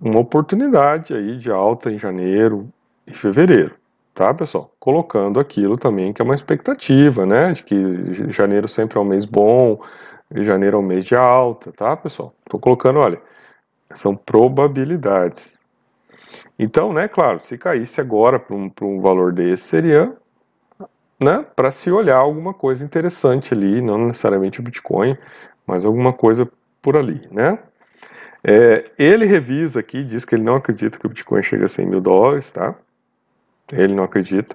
Uma 0.00 0.20
oportunidade 0.20 1.14
aí 1.14 1.38
de 1.38 1.50
alta 1.50 1.90
em 1.90 1.98
janeiro 1.98 2.68
e 3.06 3.14
fevereiro, 3.14 3.74
tá, 4.14 4.32
pessoal? 4.34 4.70
Colocando 4.78 5.40
aquilo 5.40 5.76
também 5.76 6.12
que 6.12 6.20
é 6.20 6.24
uma 6.24 6.34
expectativa, 6.34 7.24
né? 7.26 7.52
De 7.52 7.62
que 7.62 8.32
janeiro 8.32 8.68
sempre 8.68 8.98
é 8.98 9.00
um 9.00 9.04
mês 9.04 9.24
bom, 9.24 9.80
janeiro 10.34 10.76
é 10.76 10.80
um 10.80 10.84
mês 10.84 11.04
de 11.04 11.14
alta, 11.14 11.72
tá, 11.72 11.96
pessoal? 11.96 12.34
Estou 12.40 12.60
colocando, 12.60 12.98
olha, 12.98 13.20
são 13.94 14.14
probabilidades. 14.14 15.58
Então, 16.58 16.92
né, 16.92 17.08
claro, 17.08 17.40
se 17.42 17.56
caísse 17.56 18.00
agora 18.00 18.38
para 18.38 18.54
um, 18.54 18.70
um 18.82 19.00
valor 19.00 19.32
desse, 19.32 19.64
seria 19.64 20.12
né, 21.20 21.44
para 21.56 21.70
se 21.70 21.90
olhar 21.90 22.18
alguma 22.18 22.54
coisa 22.54 22.84
interessante 22.84 23.52
ali, 23.52 23.80
não 23.80 24.06
necessariamente 24.06 24.60
o 24.60 24.62
Bitcoin, 24.62 25.16
mas 25.66 25.84
alguma 25.84 26.12
coisa 26.12 26.48
por 26.82 26.96
ali, 26.96 27.20
né? 27.30 27.58
É, 28.44 28.90
ele 28.98 29.26
revisa 29.26 29.80
aqui, 29.80 30.04
diz 30.04 30.24
que 30.24 30.34
ele 30.34 30.44
não 30.44 30.54
acredita 30.54 30.98
que 30.98 31.06
o 31.06 31.08
Bitcoin 31.08 31.42
chegue 31.42 31.64
a 31.64 31.68
100 31.68 31.86
mil 31.86 32.00
dólares, 32.00 32.50
tá? 32.50 32.74
Ele 33.72 33.94
não 33.94 34.04
acredita. 34.04 34.54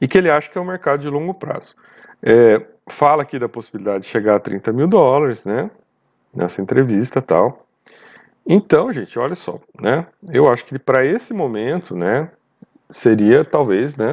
E 0.00 0.06
que 0.06 0.18
ele 0.18 0.30
acha 0.30 0.50
que 0.50 0.58
é 0.58 0.60
um 0.60 0.64
mercado 0.64 1.00
de 1.00 1.08
longo 1.08 1.34
prazo. 1.34 1.74
É, 2.22 2.60
fala 2.88 3.22
aqui 3.22 3.38
da 3.38 3.48
possibilidade 3.48 4.04
de 4.04 4.10
chegar 4.10 4.36
a 4.36 4.40
30 4.40 4.72
mil 4.72 4.86
dólares, 4.86 5.44
né? 5.44 5.70
nessa 6.34 6.62
entrevista 6.62 7.20
tal. 7.20 7.66
Então, 8.46 8.90
gente, 8.90 9.18
olha 9.18 9.34
só, 9.34 9.60
né? 9.80 10.06
Eu 10.32 10.50
acho 10.50 10.64
que 10.64 10.78
para 10.78 11.04
esse 11.04 11.32
momento, 11.32 11.94
né, 11.94 12.30
seria 12.90 13.44
talvez, 13.44 13.96
né, 13.96 14.12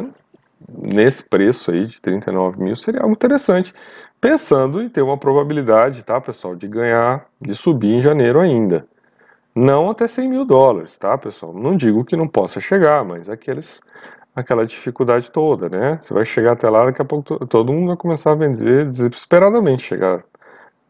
nesse 0.68 1.24
preço 1.24 1.72
aí 1.72 1.88
de 1.88 2.02
39 2.02 2.62
mil, 2.62 2.76
seria 2.76 3.02
algo 3.02 3.14
interessante, 3.14 3.74
pensando 4.20 4.82
em 4.82 4.90
ter 4.90 5.02
uma 5.02 5.18
probabilidade, 5.18 6.04
tá, 6.04 6.20
pessoal, 6.20 6.56
de 6.56 6.68
ganhar, 6.68 7.26
de 7.42 7.56
subir 7.56 8.00
em 8.00 8.04
janeiro 8.04 8.40
ainda. 8.40 8.86
Não 9.56 9.90
até 9.90 10.08
100 10.08 10.30
mil 10.30 10.46
dólares, 10.46 10.98
tá, 10.98 11.18
pessoal? 11.18 11.54
Não 11.54 11.76
digo 11.76 12.06
que 12.06 12.16
não 12.16 12.28
possa 12.28 12.62
chegar, 12.62 13.04
mas 13.04 13.30
aqueles, 13.30 13.82
aquela 14.36 14.66
dificuldade 14.66 15.32
toda, 15.32 15.70
né? 15.70 16.00
Você 16.04 16.14
vai 16.14 16.26
chegar 16.26 16.54
até 16.54 16.70
lá, 16.70 16.86
daqui 16.86 17.02
a 17.02 17.06
pouco 17.06 17.46
todo 17.48 17.74
mundo 17.74 17.88
vai 17.88 17.98
começar 17.98 18.32
a 18.32 18.36
vender 18.36 18.86
desesperadamente, 18.86 19.84
chegar 19.84 20.24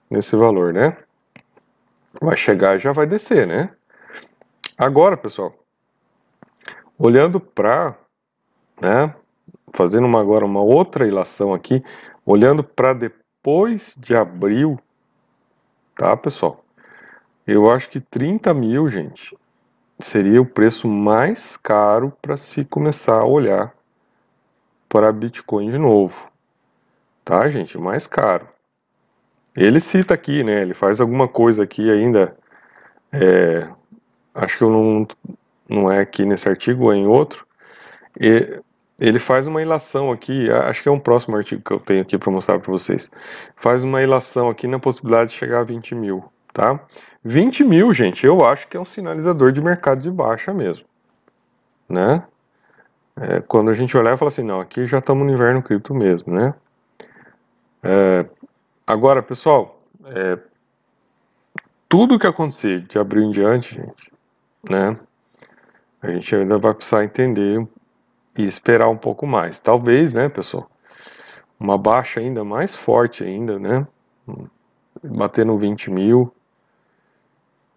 nesse 0.09 0.35
valor, 0.35 0.73
né? 0.73 0.97
vai 2.21 2.35
chegar 2.35 2.75
e 2.75 2.79
já 2.79 2.91
vai 2.91 3.05
descer, 3.05 3.45
né? 3.45 3.69
Agora, 4.77 5.17
pessoal, 5.17 5.53
olhando 6.97 7.39
para, 7.39 7.97
né, 8.81 9.13
fazendo 9.73 10.05
uma, 10.05 10.21
agora 10.21 10.45
uma 10.45 10.61
outra 10.61 11.07
ilação 11.07 11.53
aqui, 11.53 11.83
olhando 12.25 12.63
para 12.63 12.93
depois 12.93 13.95
de 13.97 14.15
abril, 14.15 14.79
tá, 15.95 16.15
pessoal? 16.15 16.63
Eu 17.45 17.71
acho 17.71 17.89
que 17.89 17.99
30 17.99 18.53
mil, 18.53 18.87
gente, 18.87 19.35
seria 19.99 20.41
o 20.41 20.45
preço 20.45 20.87
mais 20.87 21.57
caro 21.57 22.13
para 22.21 22.37
se 22.37 22.63
começar 22.65 23.19
a 23.19 23.25
olhar 23.25 23.73
para 24.87 25.11
Bitcoin 25.11 25.71
de 25.71 25.77
novo, 25.77 26.15
tá, 27.25 27.47
gente? 27.49 27.77
Mais 27.77 28.07
caro. 28.07 28.47
Ele 29.55 29.79
cita 29.79 30.13
aqui, 30.13 30.43
né? 30.43 30.61
Ele 30.61 30.73
faz 30.73 31.01
alguma 31.01 31.27
coisa 31.27 31.63
aqui 31.63 31.89
ainda. 31.89 32.35
É, 33.11 33.67
acho 34.33 34.57
que 34.57 34.63
eu 34.63 34.69
não, 34.69 35.07
não 35.67 35.91
é 35.91 35.99
aqui 35.99 36.25
nesse 36.25 36.47
artigo, 36.47 36.91
é 36.91 36.95
em 36.95 37.07
outro. 37.07 37.45
E, 38.19 38.59
ele 38.99 39.19
faz 39.19 39.47
uma 39.47 39.61
ilação 39.61 40.11
aqui, 40.11 40.49
acho 40.51 40.83
que 40.83 40.89
é 40.89 40.91
um 40.91 40.99
próximo 40.99 41.35
artigo 41.35 41.61
que 41.63 41.71
eu 41.71 41.79
tenho 41.79 42.01
aqui 42.01 42.17
para 42.17 42.31
mostrar 42.31 42.59
para 42.59 42.71
vocês. 42.71 43.09
Faz 43.55 43.83
uma 43.83 44.01
ilação 44.01 44.49
aqui 44.49 44.67
na 44.67 44.79
possibilidade 44.79 45.29
de 45.29 45.35
chegar 45.35 45.59
a 45.59 45.63
20 45.63 45.95
mil, 45.95 46.23
tá? 46.53 46.79
20 47.23 47.63
mil, 47.63 47.93
gente, 47.93 48.25
eu 48.25 48.45
acho 48.45 48.67
que 48.67 48.77
é 48.77 48.79
um 48.79 48.85
sinalizador 48.85 49.51
de 49.51 49.61
mercado 49.61 50.01
de 50.01 50.11
baixa 50.11 50.53
mesmo, 50.53 50.85
né? 51.87 52.23
É, 53.21 53.41
quando 53.41 53.69
a 53.69 53.75
gente 53.75 53.97
olhar 53.97 54.13
e 54.13 54.17
falar 54.17 54.29
assim, 54.29 54.43
não, 54.43 54.61
aqui 54.61 54.87
já 54.87 54.99
estamos 54.99 55.27
no 55.27 55.33
inverno 55.33 55.61
cripto 55.61 55.93
mesmo, 55.93 56.33
né? 56.33 56.53
É, 57.83 58.25
Agora, 58.89 59.21
pessoal, 59.21 59.79
é, 60.03 60.35
tudo 61.87 62.17
que 62.17 62.25
acontecer 62.25 62.81
de 62.87 62.97
abril 62.97 63.21
em 63.21 63.29
diante, 63.29 63.75
gente, 63.75 64.11
né, 64.67 64.99
a 66.01 66.09
gente 66.09 66.35
ainda 66.35 66.57
vai 66.57 66.73
precisar 66.73 67.03
entender 67.03 67.67
e 68.37 68.43
esperar 68.45 68.89
um 68.89 68.97
pouco 68.97 69.25
mais. 69.27 69.59
Talvez, 69.59 70.13
né, 70.13 70.29
pessoal, 70.29 70.69
uma 71.59 71.77
baixa 71.77 72.19
ainda 72.19 72.43
mais 72.43 72.75
forte 72.75 73.23
ainda, 73.23 73.59
né, 73.59 73.87
bater 75.03 75.45
no 75.45 75.57
20 75.57 75.89
mil, 75.89 76.33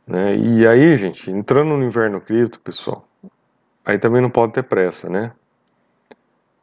né, 0.07 0.35
e 0.37 0.67
aí, 0.67 0.97
gente, 0.97 1.31
entrando 1.31 1.77
no 1.77 1.85
inverno 1.85 2.21
cripto, 2.21 2.61
pessoal, 2.61 3.07
aí 3.85 3.99
também 3.99 4.21
não 4.23 4.31
pode 4.31 4.53
ter 4.53 4.62
pressa, 4.62 5.09
né, 5.09 5.33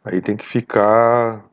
aí 0.04 0.21
tem 0.21 0.36
que 0.38 0.47
ficar 0.47 1.43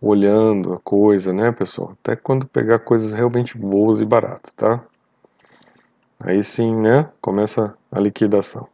olhando 0.00 0.72
a 0.72 0.78
coisa, 0.78 1.32
né, 1.32 1.50
pessoal? 1.50 1.96
Até 2.00 2.14
quando 2.14 2.48
pegar 2.48 2.78
coisas 2.78 3.12
realmente 3.12 3.58
boas 3.58 4.00
e 4.00 4.04
baratas, 4.04 4.52
tá? 4.52 4.80
Aí 6.20 6.42
sim, 6.42 6.74
né, 6.74 7.08
começa 7.20 7.76
a 7.90 8.00
liquidação. 8.00 8.68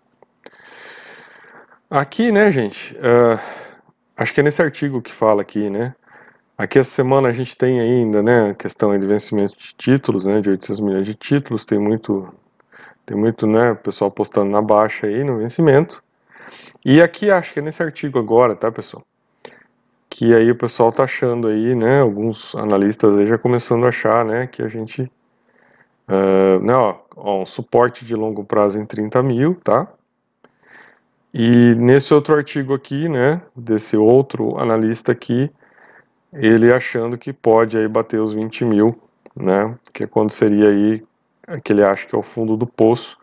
Aqui, 1.96 2.32
né, 2.32 2.50
gente, 2.50 2.92
uh, 2.96 3.38
acho 4.16 4.34
que 4.34 4.40
é 4.40 4.42
nesse 4.42 4.60
artigo 4.60 5.00
que 5.00 5.14
fala 5.14 5.42
aqui, 5.42 5.70
né, 5.70 5.94
aqui 6.58 6.80
essa 6.80 6.90
semana 6.90 7.28
a 7.28 7.32
gente 7.32 7.56
tem 7.56 7.78
ainda, 7.78 8.20
né, 8.20 8.50
a 8.50 8.54
questão 8.54 8.98
de 8.98 9.06
vencimento 9.06 9.56
de 9.56 9.72
títulos, 9.76 10.24
né, 10.24 10.40
de 10.40 10.50
800 10.50 10.80
milhões 10.80 11.06
de 11.06 11.14
títulos, 11.14 11.64
tem 11.64 11.78
muito, 11.78 12.34
tem 13.06 13.16
muito, 13.16 13.46
né, 13.46 13.74
pessoal 13.74 14.10
postando 14.10 14.50
na 14.50 14.60
baixa 14.60 15.06
aí 15.06 15.22
no 15.22 15.38
vencimento. 15.38 16.02
E 16.84 17.00
aqui 17.00 17.30
acho 17.30 17.52
que 17.52 17.60
é 17.60 17.62
nesse 17.62 17.80
artigo 17.80 18.18
agora, 18.18 18.56
tá, 18.56 18.72
pessoal? 18.72 19.04
que 20.10 20.34
aí 20.34 20.50
o 20.50 20.58
pessoal 20.58 20.90
tá 20.90 21.04
achando 21.04 21.46
aí, 21.46 21.76
né, 21.76 22.00
alguns 22.00 22.56
analistas 22.56 23.16
aí 23.16 23.24
já 23.24 23.38
começando 23.38 23.84
a 23.84 23.90
achar, 23.90 24.24
né, 24.24 24.48
que 24.48 24.62
a 24.62 24.68
gente, 24.68 25.02
uh, 26.08 26.58
né, 26.60 26.74
ó, 26.74 26.96
ó, 27.14 27.42
um 27.42 27.46
suporte 27.46 28.04
de 28.04 28.16
longo 28.16 28.42
prazo 28.42 28.80
em 28.80 28.84
30 28.84 29.22
mil, 29.22 29.54
tá, 29.62 29.86
E 31.36 31.72
nesse 31.76 32.14
outro 32.14 32.36
artigo 32.36 32.72
aqui, 32.72 33.08
né, 33.08 33.42
desse 33.56 33.96
outro 33.96 34.56
analista 34.56 35.10
aqui, 35.10 35.50
ele 36.32 36.72
achando 36.72 37.18
que 37.18 37.32
pode 37.32 37.76
aí 37.76 37.88
bater 37.88 38.20
os 38.20 38.32
20 38.32 38.64
mil, 38.64 38.96
né, 39.34 39.76
que 39.92 40.04
é 40.04 40.06
quando 40.06 40.30
seria 40.30 40.68
aí, 40.68 41.02
que 41.64 41.72
ele 41.72 41.82
acha 41.82 42.06
que 42.06 42.14
é 42.14 42.18
o 42.18 42.22
fundo 42.22 42.56
do 42.56 42.68
poço. 42.68 43.18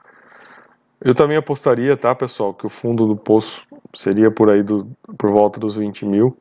Eu 1.00 1.15
também 1.15 1.38
apostaria, 1.38 1.95
tá, 1.95 2.13
pessoal, 2.13 2.54
que 2.54 2.65
o 2.65 2.69
fundo 2.69 3.08
do 3.08 3.15
poço 3.15 3.62
seria 3.95 4.30
por 4.30 4.50
aí 4.50 4.62
do, 4.62 4.86
por 5.17 5.32
volta 5.32 5.58
dos 5.58 5.78
20 5.78 6.06
mil. 6.06 6.36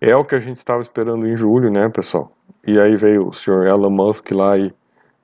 É 0.00 0.14
o 0.14 0.24
que 0.24 0.36
a 0.36 0.40
gente 0.40 0.58
estava 0.58 0.80
esperando 0.80 1.26
em 1.26 1.36
julho, 1.36 1.72
né, 1.72 1.88
pessoal? 1.88 2.30
E 2.64 2.80
aí 2.80 2.94
veio 2.96 3.26
o 3.26 3.34
senhor 3.34 3.66
Elon 3.66 3.90
Musk 3.90 4.30
lá 4.30 4.56
e 4.56 4.72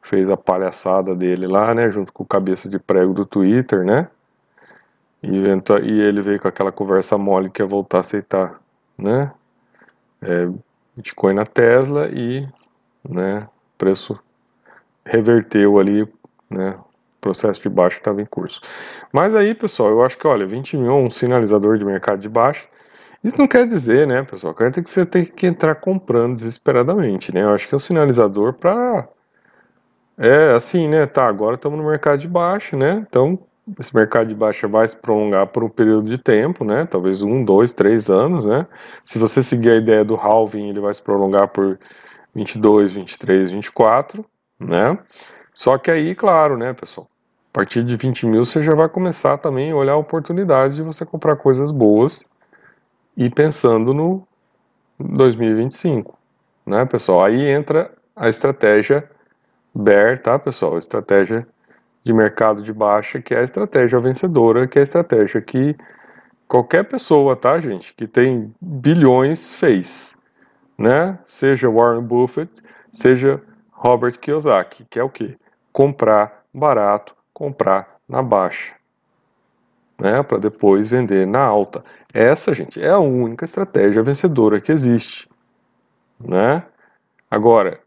fez 0.03 0.29
a 0.29 0.37
palhaçada 0.37 1.15
dele 1.15 1.47
lá, 1.47 1.73
né, 1.73 1.89
junto 1.91 2.13
com 2.13 2.25
o 2.25 2.27
cabeça 2.27 2.69
de 2.69 2.81
prego 2.81 3.15
do 3.15 3.25
Twitter, 3.25 3.85
né? 3.85 4.03
E, 5.23 6.01
ele 6.01 6.23
veio 6.23 6.41
com 6.41 6.49
aquela 6.49 6.71
conversa 6.71 7.17
mole 7.19 7.51
que 7.51 7.63
ia 7.63 7.67
voltar 7.67 7.99
a 7.99 8.01
aceitar, 8.01 8.61
né? 8.97 9.33
É, 10.23 10.49
Bitcoin 10.97 11.35
na 11.35 11.45
Tesla 11.45 12.09
e, 12.09 12.49
né, 13.09 13.49
preço 13.77 14.19
reverteu 15.05 15.79
ali, 15.79 16.09
né, 16.51 16.79
processo 17.21 17.61
de 17.61 17.69
baixa 17.69 17.97
que 17.97 18.01
estava 18.01 18.23
em 18.23 18.27
curso. 18.27 18.61
Mas 19.13 19.35
aí, 19.35 19.55
pessoal, 19.55 19.91
eu 19.91 20.03
acho 20.03 20.17
que, 20.17 20.27
olha, 20.27 20.47
20 20.47 20.77
mil 20.77 20.91
é 20.91 20.95
um 20.95 21.11
sinalizador 21.11 21.77
de 21.77 21.85
mercado 21.85 22.21
de 22.21 22.29
baixa. 22.29 22.67
Isso 23.23 23.37
não 23.39 23.47
quer 23.47 23.67
dizer, 23.67 24.07
né, 24.07 24.23
pessoal, 24.23 24.55
que 24.55 24.81
você 24.83 25.05
tem 25.05 25.25
que 25.25 25.47
entrar 25.47 25.75
comprando 25.77 26.37
desesperadamente, 26.37 27.35
né? 27.35 27.43
Eu 27.43 27.51
acho 27.51 27.69
que 27.69 27.75
é 27.75 27.77
um 27.77 27.81
sinalizador 27.81 28.55
para 28.55 29.09
é 30.19 30.53
assim, 30.55 30.89
né? 30.89 31.07
Tá, 31.07 31.27
agora 31.27 31.57
estamos 31.57 31.79
no 31.79 31.87
mercado 31.87 32.19
de 32.19 32.29
baixa, 32.29 32.77
né? 32.77 33.05
Então 33.09 33.39
esse 33.79 33.95
mercado 33.95 34.29
de 34.29 34.35
baixa 34.35 34.69
vai 34.69 34.87
se 34.87 34.97
prolongar 34.97 35.49
por 35.49 35.65
um 35.65 35.69
período 35.69 36.09
de 36.09 36.19
tempo, 36.19 36.65
né? 36.65 36.87
Talvez 36.87 37.23
um, 37.23 37.45
dois, 37.45 37.75
três 37.75 38.09
anos, 38.09 38.47
né? 38.47 38.67
Se 39.05 39.19
você 39.19 39.43
seguir 39.43 39.73
a 39.73 39.77
ideia 39.77 40.05
do 40.05 40.15
halving, 40.15 40.69
ele 40.69 40.81
vai 40.81 40.95
se 40.95 41.03
prolongar 41.03 41.49
por 41.49 41.79
22, 42.35 42.93
23, 42.93 43.51
24, 43.51 44.25
né? 44.61 44.97
Só 45.53 45.77
que 45.79 45.91
aí, 45.91 46.15
claro, 46.15 46.57
né, 46.57 46.73
pessoal? 46.75 47.09
A 47.53 47.55
partir 47.57 47.83
de 47.83 47.97
20 47.97 48.27
mil 48.27 48.45
você 48.45 48.63
já 48.63 48.75
vai 48.75 48.89
começar 48.89 49.39
também 49.39 49.73
a 49.73 49.77
olhar 49.77 49.97
oportunidades 49.97 50.77
de 50.77 50.83
você 50.83 51.05
comprar 51.05 51.37
coisas 51.37 51.73
boas 51.73 52.29
e 53.17 53.31
pensando 53.31 53.95
no 53.95 54.27
2025, 55.01 56.17
né, 56.67 56.85
pessoal? 56.85 57.25
Aí 57.25 57.49
entra 57.49 57.91
a 58.15 58.29
estratégia 58.29 59.11
bear, 59.75 60.21
tá, 60.23 60.39
pessoal? 60.39 60.79
Estratégia 60.79 61.47
de 62.07 62.13
mercado 62.13 62.63
de 62.63 62.73
baixa, 62.73 63.21
que 63.21 63.35
é 63.35 63.41
a 63.41 63.43
estratégia 63.43 63.99
vencedora, 63.99 64.69
que 64.69 64.79
é 64.79 64.81
a 64.81 64.85
estratégia 64.85 65.43
que 65.43 65.77
qualquer 66.47 66.85
pessoa, 66.85 67.35
tá, 67.35 67.61
gente, 67.61 67.93
que 67.95 68.07
tem 68.07 68.55
bilhões 68.61 69.53
fez, 69.53 70.15
né? 70.79 71.19
Seja 71.25 71.69
Warren 71.69 72.03
Buffett, 72.03 72.63
seja 72.93 73.43
Robert 73.73 74.21
Kiyosaki, 74.21 74.87
que 74.89 75.01
é 75.01 75.03
o 75.03 75.11
que? 75.11 75.37
Comprar 75.73 76.45
barato, 76.55 77.13
comprar 77.35 77.97
na 78.09 78.23
baixa, 78.23 78.73
né? 79.99 80.23
Para 80.23 80.39
depois 80.39 80.87
vender 80.87 81.27
na 81.27 81.43
alta. 81.43 81.81
Essa, 82.15 82.55
gente, 82.55 82.81
é 82.81 82.91
a 82.91 83.01
única 83.01 83.47
estratégia 83.47 84.01
vencedora 84.01 84.61
que 84.61 84.71
existe, 84.71 85.29
né? 86.21 86.63
Agora, 87.29 87.81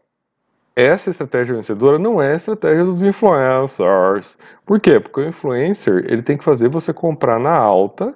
essa 0.74 1.10
estratégia 1.10 1.54
vencedora 1.54 1.98
não 1.98 2.22
é 2.22 2.32
a 2.32 2.36
estratégia 2.36 2.84
dos 2.84 3.02
influencers. 3.02 4.38
Por 4.64 4.80
quê? 4.80 5.00
Porque 5.00 5.20
o 5.20 5.28
influencer 5.28 6.04
ele 6.06 6.22
tem 6.22 6.36
que 6.36 6.44
fazer 6.44 6.68
você 6.68 6.92
comprar 6.92 7.38
na 7.38 7.56
alta, 7.56 8.14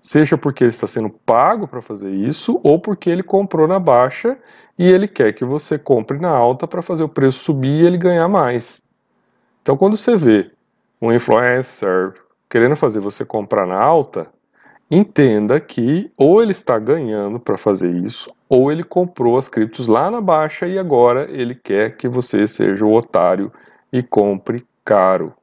seja 0.00 0.38
porque 0.38 0.64
ele 0.64 0.70
está 0.70 0.86
sendo 0.86 1.10
pago 1.10 1.66
para 1.66 1.82
fazer 1.82 2.10
isso, 2.10 2.60
ou 2.62 2.80
porque 2.80 3.10
ele 3.10 3.22
comprou 3.22 3.66
na 3.66 3.78
baixa 3.78 4.38
e 4.78 4.88
ele 4.88 5.08
quer 5.08 5.32
que 5.32 5.44
você 5.44 5.78
compre 5.78 6.18
na 6.18 6.30
alta 6.30 6.66
para 6.66 6.82
fazer 6.82 7.02
o 7.02 7.08
preço 7.08 7.40
subir 7.40 7.82
e 7.82 7.86
ele 7.86 7.98
ganhar 7.98 8.28
mais. 8.28 8.84
Então, 9.62 9.76
quando 9.76 9.96
você 9.96 10.16
vê 10.16 10.50
um 11.02 11.12
influencer 11.12 12.14
querendo 12.48 12.76
fazer 12.76 13.00
você 13.00 13.24
comprar 13.24 13.66
na 13.66 13.78
alta, 13.78 14.28
entenda 14.90 15.58
que 15.58 16.10
ou 16.16 16.42
ele 16.42 16.52
está 16.52 16.78
ganhando 16.78 17.40
para 17.40 17.58
fazer 17.58 17.90
isso, 17.90 18.32
ou 18.48 18.70
ele 18.70 18.84
comprou 18.84 19.36
as 19.36 19.48
criptos 19.48 19.88
lá 19.88 20.10
na 20.10 20.20
baixa 20.20 20.66
e 20.66 20.78
agora 20.78 21.28
ele 21.30 21.54
quer 21.54 21.96
que 21.96 22.08
você 22.08 22.46
seja 22.46 22.84
o 22.84 22.94
otário 22.94 23.50
e 23.92 24.02
compre 24.02 24.64
caro. 24.84 25.34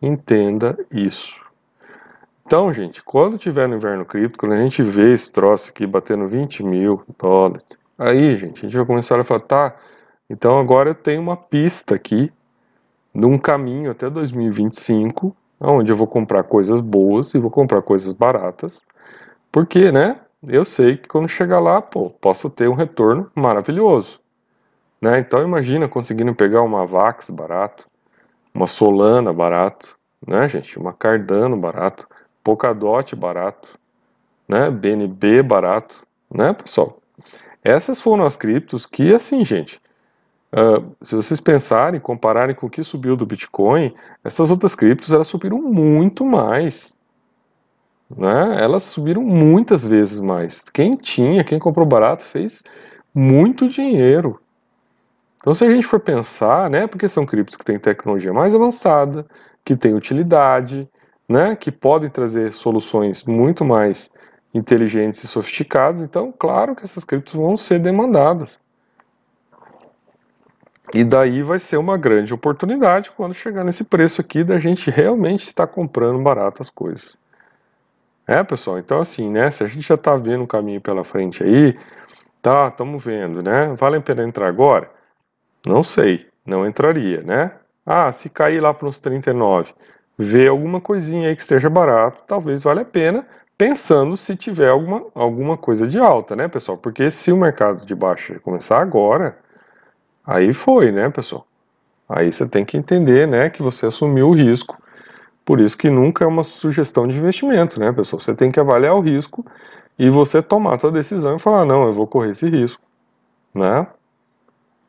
Entenda 0.00 0.78
isso. 0.90 1.40
Então, 2.44 2.72
gente, 2.72 3.02
quando 3.02 3.38
tiver 3.38 3.66
no 3.66 3.76
inverno 3.76 4.04
cripto, 4.04 4.38
quando 4.38 4.52
a 4.52 4.64
gente 4.64 4.82
vê 4.82 5.12
esse 5.12 5.32
troço 5.32 5.70
aqui 5.70 5.86
batendo 5.86 6.28
20 6.28 6.62
mil 6.62 7.02
dólares, 7.18 7.64
aí, 7.98 8.36
gente, 8.36 8.58
a 8.58 8.62
gente 8.68 8.76
vai 8.76 8.86
começar 8.86 9.18
a 9.18 9.24
falar, 9.24 9.40
tá, 9.40 9.76
então 10.30 10.58
agora 10.58 10.90
eu 10.90 10.94
tenho 10.94 11.20
uma 11.20 11.36
pista 11.36 11.96
aqui 11.96 12.30
de 13.12 13.26
um 13.26 13.38
caminho 13.38 13.90
até 13.90 14.08
2025 14.08 15.34
onde 15.60 15.90
eu 15.90 15.96
vou 15.96 16.06
comprar 16.06 16.42
coisas 16.44 16.80
boas 16.80 17.34
e 17.34 17.38
vou 17.38 17.50
comprar 17.50 17.82
coisas 17.82 18.12
baratas, 18.12 18.82
porque, 19.50 19.90
né, 19.90 20.20
eu 20.46 20.64
sei 20.64 20.96
que 20.96 21.08
quando 21.08 21.28
chegar 21.28 21.60
lá, 21.60 21.80
pô, 21.80 22.10
posso 22.10 22.50
ter 22.50 22.68
um 22.68 22.74
retorno 22.74 23.30
maravilhoso, 23.34 24.20
né? 25.00 25.18
Então 25.18 25.42
imagina 25.42 25.88
conseguindo 25.88 26.34
pegar 26.34 26.62
uma 26.62 26.86
Vax 26.86 27.30
barato, 27.30 27.88
uma 28.54 28.66
Solana 28.66 29.32
barato, 29.32 29.96
né, 30.26 30.48
gente, 30.48 30.78
uma 30.78 30.92
Cardano 30.92 31.56
barato, 31.56 32.06
Polkadot 32.44 33.14
barato, 33.16 33.78
né, 34.48 34.70
BNB 34.70 35.42
barato, 35.42 36.02
né, 36.32 36.52
pessoal? 36.52 36.98
Essas 37.64 38.00
foram 38.00 38.24
as 38.24 38.36
criptos 38.36 38.86
que, 38.86 39.12
assim, 39.14 39.44
gente, 39.44 39.80
Uh, 40.56 40.96
se 41.02 41.14
vocês 41.14 41.38
pensarem, 41.38 42.00
compararem 42.00 42.56
com 42.56 42.66
o 42.66 42.70
que 42.70 42.82
subiu 42.82 43.14
do 43.14 43.26
Bitcoin, 43.26 43.94
essas 44.24 44.50
outras 44.50 44.74
criptos 44.74 45.12
elas 45.12 45.28
subiram 45.28 45.60
muito 45.60 46.24
mais. 46.24 46.96
Né? 48.08 48.62
Elas 48.62 48.84
subiram 48.84 49.20
muitas 49.20 49.84
vezes 49.84 50.18
mais. 50.18 50.64
Quem 50.72 50.92
tinha, 50.92 51.44
quem 51.44 51.58
comprou 51.58 51.84
barato, 51.84 52.24
fez 52.24 52.64
muito 53.14 53.68
dinheiro. 53.68 54.40
Então, 55.36 55.54
se 55.54 55.62
a 55.64 55.70
gente 55.70 55.86
for 55.86 56.00
pensar, 56.00 56.70
né, 56.70 56.86
porque 56.86 57.08
são 57.08 57.26
criptos 57.26 57.56
que 57.56 57.64
têm 57.64 57.78
tecnologia 57.78 58.32
mais 58.32 58.54
avançada, 58.54 59.26
que 59.64 59.76
têm 59.76 59.94
utilidade, 59.94 60.88
né, 61.28 61.54
que 61.54 61.70
podem 61.70 62.08
trazer 62.08 62.54
soluções 62.54 63.24
muito 63.24 63.64
mais 63.64 64.10
inteligentes 64.54 65.22
e 65.22 65.28
sofisticadas, 65.28 66.00
então, 66.00 66.32
claro 66.36 66.74
que 66.74 66.82
essas 66.82 67.04
criptos 67.04 67.34
vão 67.34 67.56
ser 67.56 67.78
demandadas. 67.78 68.58
E 70.94 71.02
daí 71.04 71.42
vai 71.42 71.58
ser 71.58 71.76
uma 71.76 71.96
grande 71.96 72.32
oportunidade 72.32 73.10
quando 73.10 73.34
chegar 73.34 73.64
nesse 73.64 73.84
preço 73.84 74.20
aqui 74.20 74.44
da 74.44 74.58
gente 74.58 74.90
realmente 74.90 75.44
estar 75.44 75.66
comprando 75.66 76.22
barato 76.22 76.62
as 76.62 76.70
coisas. 76.70 77.16
É, 78.26 78.42
pessoal, 78.42 78.78
então 78.78 79.00
assim, 79.00 79.30
né, 79.30 79.50
se 79.50 79.62
a 79.62 79.68
gente 79.68 79.86
já 79.86 79.94
está 79.94 80.16
vendo 80.16 80.44
o 80.44 80.48
caminho 80.48 80.80
pela 80.80 81.04
frente 81.04 81.44
aí, 81.44 81.78
tá, 82.42 82.68
estamos 82.68 83.04
vendo, 83.04 83.40
né, 83.42 83.74
vale 83.78 83.96
a 83.96 84.00
pena 84.00 84.24
entrar 84.24 84.48
agora? 84.48 84.90
Não 85.64 85.82
sei, 85.82 86.26
não 86.44 86.66
entraria, 86.66 87.22
né? 87.22 87.52
Ah, 87.84 88.10
se 88.10 88.28
cair 88.28 88.60
lá 88.60 88.74
para 88.74 88.88
uns 88.88 88.98
39, 88.98 89.72
ver 90.18 90.48
alguma 90.48 90.80
coisinha 90.80 91.28
aí 91.28 91.36
que 91.36 91.42
esteja 91.42 91.70
barato, 91.70 92.22
talvez 92.26 92.62
valha 92.62 92.82
a 92.82 92.84
pena, 92.84 93.26
pensando 93.56 94.16
se 94.16 94.36
tiver 94.36 94.70
alguma, 94.70 95.06
alguma 95.14 95.56
coisa 95.56 95.86
de 95.86 95.98
alta, 95.98 96.34
né, 96.34 96.48
pessoal? 96.48 96.76
Porque 96.76 97.10
se 97.10 97.30
o 97.30 97.36
mercado 97.36 97.86
de 97.86 97.94
baixo 97.94 98.40
começar 98.40 98.80
agora, 98.80 99.38
Aí 100.26 100.52
foi, 100.52 100.90
né, 100.90 101.08
pessoal? 101.08 101.46
Aí 102.08 102.30
você 102.30 102.48
tem 102.48 102.64
que 102.64 102.76
entender, 102.76 103.26
né, 103.26 103.48
que 103.50 103.62
você 103.62 103.86
assumiu 103.86 104.28
o 104.28 104.34
risco. 104.34 104.76
Por 105.44 105.60
isso 105.60 105.78
que 105.78 105.88
nunca 105.88 106.24
é 106.24 106.28
uma 106.28 106.42
sugestão 106.42 107.06
de 107.06 107.16
investimento, 107.16 107.78
né, 107.78 107.92
pessoal? 107.92 108.20
Você 108.20 108.34
tem 108.34 108.50
que 108.50 108.58
avaliar 108.58 108.94
o 108.94 109.00
risco 109.00 109.44
e 109.98 110.10
você 110.10 110.42
tomar 110.42 110.74
a 110.74 110.78
sua 110.78 110.90
decisão 110.90 111.36
e 111.36 111.38
falar, 111.38 111.64
não, 111.64 111.84
eu 111.84 111.92
vou 111.92 112.06
correr 112.06 112.30
esse 112.30 112.48
risco, 112.48 112.82
né? 113.54 113.86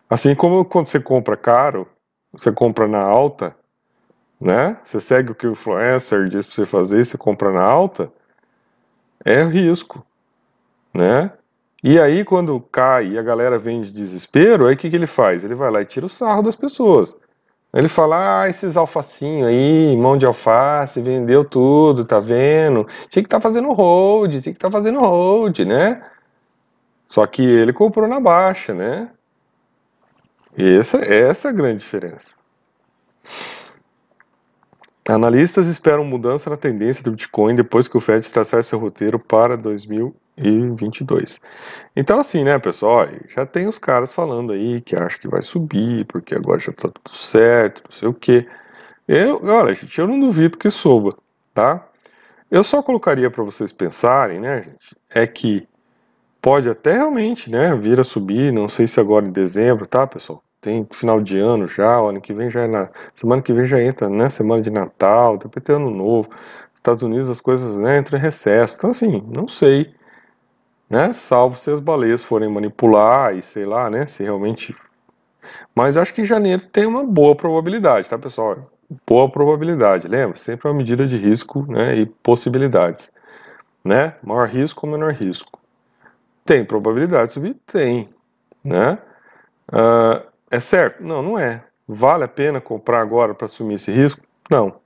Assim 0.10 0.34
como 0.34 0.66
quando 0.66 0.88
você 0.88 1.00
compra 1.00 1.38
caro, 1.38 1.88
você 2.32 2.52
compra 2.52 2.88
na 2.88 3.02
alta, 3.02 3.56
né? 4.40 4.78
Você 4.84 5.00
segue 5.00 5.32
o 5.32 5.36
que 5.36 5.48
o 5.48 5.52
influencer 5.52 6.28
diz 6.30 6.46
para 6.46 6.56
você 6.56 6.66
fazer, 6.66 7.06
você 7.06 7.18
compra 7.18 7.52
na 7.52 7.64
alta, 7.64 8.12
é 9.24 9.44
risco, 9.44 10.06
né? 10.94 11.32
E 11.84 12.00
aí, 12.00 12.26
quando 12.26 12.60
cai 12.60 13.10
e 13.10 13.20
a 13.20 13.22
galera 13.22 13.60
vem 13.60 13.82
de 13.82 13.92
desespero, 13.92 14.68
aí 14.68 14.74
o 14.74 14.78
que, 14.78 14.90
que 14.90 14.96
ele 14.96 15.08
faz? 15.08 15.44
Ele 15.44 15.54
vai 15.54 15.70
lá 15.70 15.82
e 15.82 15.86
tira 15.86 16.06
o 16.06 16.10
sarro 16.10 16.42
das 16.42 16.56
pessoas. 16.56 17.16
Ele 17.74 17.88
fala, 17.88 18.42
ah, 18.42 18.50
esses 18.50 18.76
alfacinhos 18.76 19.48
aí, 19.48 19.96
mão 19.96 20.18
de 20.18 20.26
alface, 20.26 21.02
vendeu 21.02 21.46
tudo, 21.46 22.06
tá 22.06 22.20
vendo? 22.20 22.86
Tinha 23.10 23.22
que 23.22 23.28
estar 23.28 23.38
tá 23.38 23.42
fazendo 23.42 23.72
hold, 23.74 24.32
tinha 24.32 24.42
que 24.42 24.50
estar 24.50 24.70
tá 24.70 24.72
fazendo 24.72 25.00
hold, 25.00 25.60
né? 25.60 26.02
Só 27.10 27.26
que 27.28 27.44
ele 27.44 27.72
comprou 27.72 28.08
na 28.08 28.20
baixa, 28.20 28.74
né? 28.74 29.10
Essa, 30.58 30.98
essa 30.98 31.50
é 31.50 31.52
a 31.52 31.54
grande 31.54 31.80
diferença. 31.80 32.30
Analistas 35.08 35.68
esperam 35.68 36.04
mudança 36.04 36.50
na 36.50 36.58
tendência 36.58 37.04
do 37.04 37.12
Bitcoin 37.12 37.56
depois 37.56 37.88
que 37.88 37.96
o 37.96 38.02
Fed 38.02 38.30
traçar 38.32 38.64
seu 38.64 38.80
roteiro 38.80 39.20
para 39.20 39.56
2022. 40.38 41.40
Então, 41.96 42.20
assim, 42.20 42.44
né, 42.44 42.58
pessoal, 42.60 43.08
já 43.28 43.46
tem 43.46 43.68
os 43.68 43.78
caras 43.80 44.14
falando 44.14 44.54
aí 44.54 44.82
que 44.82 44.96
acham 44.96 45.20
que 45.20 45.28
vai 45.28 45.42
subir, 45.42 46.06
porque 46.06 46.36
agora 46.36 46.60
já 46.60 46.72
tá 46.72 46.90
tudo 46.90 47.18
certo, 47.18 47.84
não 47.86 47.92
sei 47.92 48.08
o 48.08 48.14
quê. 48.14 48.48
Eu, 49.08 49.44
olha, 49.44 49.74
gente, 49.74 50.00
eu 50.00 50.08
não 50.08 50.20
duvido 50.20 50.58
que 50.58 50.70
suba, 50.70 51.16
tá? 51.54 51.88
Eu 52.52 52.64
só 52.64 52.82
colocaria 52.82 53.30
para 53.30 53.44
vocês 53.44 53.72
pensarem, 53.72 54.40
né, 54.40 54.62
gente, 54.62 54.96
é 55.10 55.26
que 55.28 55.68
pode 56.42 56.70
até 56.70 56.94
realmente, 56.94 57.52
né, 57.52 57.76
vir 57.76 58.00
a 58.00 58.04
subir, 58.04 58.54
não 58.54 58.70
sei 58.70 58.88
se 58.88 59.00
agora 59.00 59.26
em 59.26 59.32
dezembro, 59.32 59.86
tá, 59.88 60.06
pessoal? 60.08 60.44
tem 60.62 60.88
final 60.92 61.22
de 61.22 61.38
ano 61.38 61.68
já, 61.68 61.98
ano 61.98 62.20
que 62.20 62.34
vem 62.34 62.50
já 62.50 62.64
é 62.64 62.68
na 62.68 62.90
semana 63.16 63.42
que 63.42 63.54
vem 63.54 63.66
já 63.66 63.82
entra, 63.82 64.10
né, 64.10 64.30
semana 64.30 64.62
de 64.62 64.70
Natal, 64.70 65.38
depois 65.38 65.64
tem 65.64 65.76
ano 65.76 65.90
novo. 65.90 66.30
Estados 66.76 67.04
Unidos 67.04 67.30
as 67.30 67.42
coisas 67.42 67.78
né, 67.78 67.98
entram 67.98 68.20
em 68.20 68.22
recesso. 68.22 68.76
Então 68.78 68.90
assim, 68.90 69.24
não 69.28 69.48
sei, 69.48 69.94
né, 70.90 71.12
salvo 71.14 71.58
se 71.58 71.72
as 71.72 71.80
baleias 71.80 72.24
forem 72.24 72.50
manipular 72.50 73.36
e 73.36 73.42
sei 73.42 73.66
lá, 73.66 73.90
né, 73.90 74.06
se 74.08 74.24
realmente 74.24 74.76
mas 75.76 75.96
acho 75.96 76.14
que 76.14 76.26
janeiro 76.26 76.64
tem 76.68 76.86
uma 76.86 77.04
boa 77.04 77.36
probabilidade, 77.36 78.10
tá, 78.10 78.18
pessoal? 78.18 78.58
Boa 79.08 79.30
probabilidade, 79.30 80.08
lembra? 80.08 80.36
Sempre 80.36 80.68
uma 80.68 80.78
medida 80.78 81.06
de 81.06 81.18
risco, 81.18 81.66
né, 81.72 81.96
e 81.96 82.06
possibilidades, 82.06 83.12
né? 83.84 84.16
Maior 84.24 84.48
risco 84.48 84.86
ou 84.86 84.92
menor 84.92 85.14
risco. 85.14 85.60
Tem 86.46 86.66
probabilidade 86.66 87.28
de 87.28 87.34
subir? 87.34 87.56
Tem, 87.68 88.10
né? 88.64 88.98
Uh, 89.72 90.26
é 90.50 90.60
certo? 90.60 91.04
Não, 91.04 91.22
não 91.22 91.38
é. 91.38 91.64
Vale 91.88 92.24
a 92.24 92.28
pena 92.28 92.60
comprar 92.60 93.02
agora 93.02 93.34
para 93.34 93.46
assumir 93.46 93.76
esse 93.76 93.92
risco? 93.92 94.22
Não. 94.50 94.80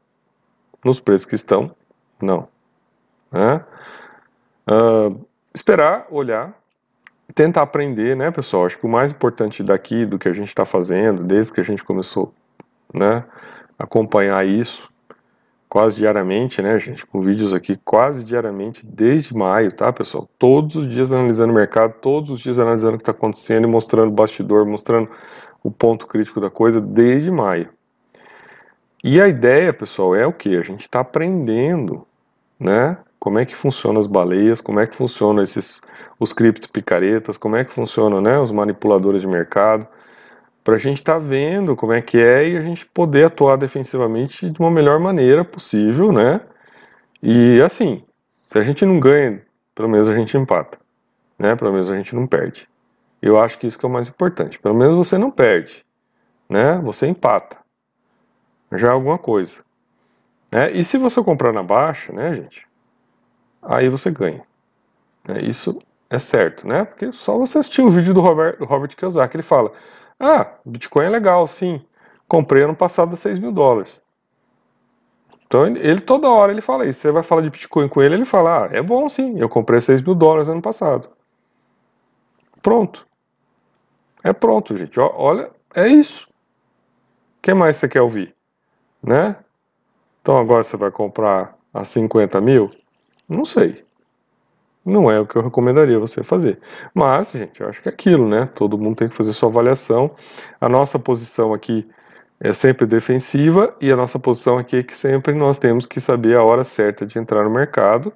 Nos 0.83 0.99
preços 0.99 1.25
que 1.25 1.35
estão, 1.35 1.73
não. 2.19 2.47
Né? 3.31 3.61
Uh, 4.67 5.25
esperar, 5.53 6.07
olhar, 6.09 6.53
tentar 7.33 7.63
aprender, 7.63 8.15
né, 8.15 8.31
pessoal? 8.31 8.65
Acho 8.65 8.77
que 8.77 8.85
o 8.85 8.89
mais 8.89 9.11
importante 9.11 9.63
daqui, 9.63 10.05
do 10.05 10.19
que 10.19 10.27
a 10.27 10.33
gente 10.33 10.49
está 10.49 10.65
fazendo, 10.65 11.23
desde 11.23 11.53
que 11.53 11.61
a 11.61 11.63
gente 11.63 11.83
começou, 11.83 12.33
né, 12.93 13.23
acompanhar 13.77 14.45
isso, 14.45 14.89
quase 15.67 15.95
diariamente, 15.95 16.61
né, 16.61 16.77
gente, 16.77 17.05
com 17.05 17.21
vídeos 17.21 17.53
aqui 17.53 17.79
quase 17.85 18.25
diariamente 18.25 18.85
desde 18.85 19.33
maio, 19.33 19.71
tá, 19.71 19.91
pessoal? 19.93 20.29
Todos 20.37 20.75
os 20.75 20.87
dias 20.87 21.11
analisando 21.11 21.53
o 21.53 21.55
mercado, 21.55 21.93
todos 22.01 22.29
os 22.29 22.39
dias 22.41 22.59
analisando 22.59 22.95
o 22.95 22.97
que 22.97 23.03
está 23.03 23.13
acontecendo 23.13 23.65
e 23.65 23.71
mostrando 23.71 24.13
bastidor, 24.13 24.65
mostrando 24.67 25.09
o 25.63 25.71
ponto 25.71 26.07
crítico 26.07 26.41
da 26.41 26.49
coisa 26.49 26.81
desde 26.81 27.31
maio. 27.31 27.69
E 29.03 29.19
a 29.21 29.27
ideia, 29.27 29.73
pessoal, 29.73 30.15
é 30.15 30.27
o 30.27 30.33
que? 30.33 30.55
A 30.55 30.61
gente 30.61 30.81
está 30.81 30.99
aprendendo, 30.99 32.05
né? 32.59 32.97
Como 33.21 33.37
é 33.37 33.45
que 33.45 33.55
funcionam 33.55 34.01
as 34.01 34.07
baleias, 34.07 34.59
como 34.59 34.79
é 34.79 34.87
que 34.87 34.97
funcionam 34.97 35.43
esses, 35.43 35.79
os 36.19 36.33
cripto 36.33 36.67
picaretas, 36.67 37.37
como 37.37 37.55
é 37.55 37.63
que 37.63 37.71
funcionam, 37.71 38.19
né, 38.19 38.39
os 38.39 38.51
manipuladores 38.51 39.21
de 39.21 39.27
mercado, 39.27 39.87
para 40.63 40.73
a 40.73 40.79
gente 40.79 40.97
estar 40.97 41.13
tá 41.13 41.19
vendo 41.19 41.75
como 41.75 41.93
é 41.93 42.01
que 42.01 42.17
é 42.17 42.49
e 42.49 42.57
a 42.57 42.61
gente 42.61 42.83
poder 42.83 43.25
atuar 43.25 43.57
defensivamente 43.57 44.49
de 44.49 44.59
uma 44.59 44.71
melhor 44.71 44.99
maneira 44.99 45.45
possível, 45.45 46.11
né? 46.11 46.41
E 47.21 47.61
assim, 47.61 47.97
se 48.43 48.57
a 48.57 48.63
gente 48.63 48.83
não 48.87 48.99
ganha, 48.99 49.43
pelo 49.75 49.87
menos 49.87 50.09
a 50.09 50.15
gente 50.15 50.35
empata, 50.35 50.79
né? 51.37 51.55
Pelo 51.55 51.71
menos 51.71 51.91
a 51.91 51.95
gente 51.95 52.15
não 52.15 52.25
perde. 52.25 52.67
Eu 53.21 53.39
acho 53.39 53.59
que 53.59 53.67
isso 53.67 53.77
que 53.77 53.85
é 53.85 53.89
o 53.89 53.91
mais 53.91 54.07
importante. 54.07 54.57
Pelo 54.57 54.73
menos 54.73 54.95
você 54.95 55.19
não 55.19 55.29
perde, 55.29 55.85
né? 56.49 56.81
Você 56.83 57.05
empata. 57.05 57.55
Já 58.71 58.87
é 58.87 58.91
alguma 58.91 59.19
coisa. 59.19 59.59
Né? 60.51 60.71
E 60.71 60.83
se 60.83 60.97
você 60.97 61.23
comprar 61.23 61.53
na 61.53 61.61
baixa, 61.61 62.11
né, 62.11 62.33
gente? 62.33 62.70
Aí 63.61 63.89
você 63.89 64.11
ganha. 64.11 64.43
Né? 65.27 65.39
Isso 65.41 65.77
é 66.09 66.19
certo, 66.19 66.67
né? 66.67 66.83
Porque 66.83 67.11
só 67.13 67.37
você 67.37 67.59
assistir 67.59 67.81
o 67.81 67.89
vídeo 67.89 68.13
do 68.13 68.21
Robert, 68.21 68.57
do 68.57 68.65
Robert 68.65 68.95
Kiyosaki, 68.95 69.35
ele 69.37 69.43
fala: 69.43 69.71
Ah, 70.19 70.55
Bitcoin 70.65 71.05
é 71.05 71.09
legal, 71.09 71.47
sim. 71.47 71.81
Comprei 72.27 72.63
ano 72.63 72.75
passado 72.75 73.13
a 73.13 73.17
6 73.17 73.39
mil 73.39 73.51
dólares. 73.51 73.99
Então 75.45 75.65
ele 75.67 76.01
toda 76.01 76.29
hora 76.29 76.51
ele 76.51 76.61
fala 76.61 76.85
isso. 76.85 77.01
Você 77.01 77.11
vai 77.11 77.23
falar 77.23 77.41
de 77.41 77.49
Bitcoin 77.49 77.87
com 77.87 78.01
ele, 78.01 78.15
ele 78.15 78.25
fala: 78.25 78.65
Ah, 78.65 78.69
é 78.71 78.81
bom 78.81 79.07
sim. 79.07 79.39
Eu 79.39 79.49
comprei 79.49 79.79
6 79.79 80.01
mil 80.01 80.15
dólares 80.15 80.49
ano 80.49 80.61
passado. 80.61 81.09
Pronto. 82.61 83.07
É 84.23 84.33
pronto, 84.33 84.77
gente. 84.77 84.99
Olha, 84.99 85.49
é 85.73 85.87
isso. 85.87 86.27
O 86.27 87.41
que 87.41 87.53
mais 87.53 87.77
você 87.77 87.87
quer 87.87 88.01
ouvir? 88.01 88.35
Né? 89.01 89.35
Então 90.21 90.37
agora 90.37 90.63
você 90.63 90.77
vai 90.77 90.91
comprar 90.91 91.55
a 91.73 91.83
50 91.83 92.39
mil? 92.39 92.69
Não 93.31 93.45
sei. 93.45 93.83
Não 94.85 95.09
é 95.09 95.19
o 95.19 95.25
que 95.25 95.35
eu 95.35 95.43
recomendaria 95.43 95.99
você 95.99 96.23
fazer. 96.23 96.59
Mas, 96.93 97.31
gente, 97.31 97.61
eu 97.61 97.69
acho 97.69 97.81
que 97.81 97.89
é 97.89 97.91
aquilo, 97.91 98.27
né? 98.27 98.49
Todo 98.55 98.77
mundo 98.77 98.97
tem 98.97 99.07
que 99.07 99.15
fazer 99.15 99.31
sua 99.33 99.49
avaliação. 99.49 100.15
A 100.59 100.67
nossa 100.67 100.97
posição 100.99 101.53
aqui 101.53 101.87
é 102.39 102.51
sempre 102.51 102.87
defensiva 102.87 103.75
e 103.79 103.91
a 103.91 103.95
nossa 103.95 104.17
posição 104.17 104.57
aqui 104.57 104.77
é 104.77 104.83
que 104.83 104.97
sempre 104.97 105.33
nós 105.33 105.59
temos 105.59 105.85
que 105.85 105.99
saber 105.99 106.37
a 106.37 106.43
hora 106.43 106.63
certa 106.63 107.05
de 107.05 107.19
entrar 107.19 107.43
no 107.43 107.51
mercado. 107.51 108.11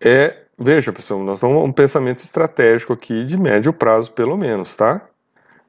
É 0.00 0.40
Veja, 0.62 0.92
pessoal, 0.92 1.20
nós 1.20 1.38
estamos 1.38 1.64
um 1.64 1.72
pensamento 1.72 2.18
estratégico 2.18 2.92
aqui 2.92 3.24
de 3.24 3.34
médio 3.34 3.72
prazo, 3.72 4.12
pelo 4.12 4.36
menos, 4.36 4.76
tá? 4.76 5.00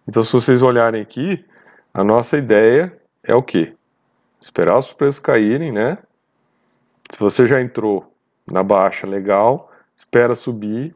Então, 0.06 0.22
se 0.22 0.34
vocês 0.34 0.62
olharem 0.62 1.02
aqui, 1.02 1.46
a 1.94 2.04
nossa 2.04 2.38
ideia 2.38 2.94
é 3.24 3.34
o 3.34 3.42
quê? 3.42 3.74
Esperar 4.42 4.78
os 4.78 4.92
preços 4.92 5.22
caírem, 5.22 5.72
né? 5.72 5.98
Se 7.10 7.18
você 7.18 7.48
já 7.48 7.62
entrou 7.62 8.11
na 8.46 8.64
baixa, 8.64 9.08
legal, 9.08 9.72
espera 9.98 10.36
subir, 10.36 10.96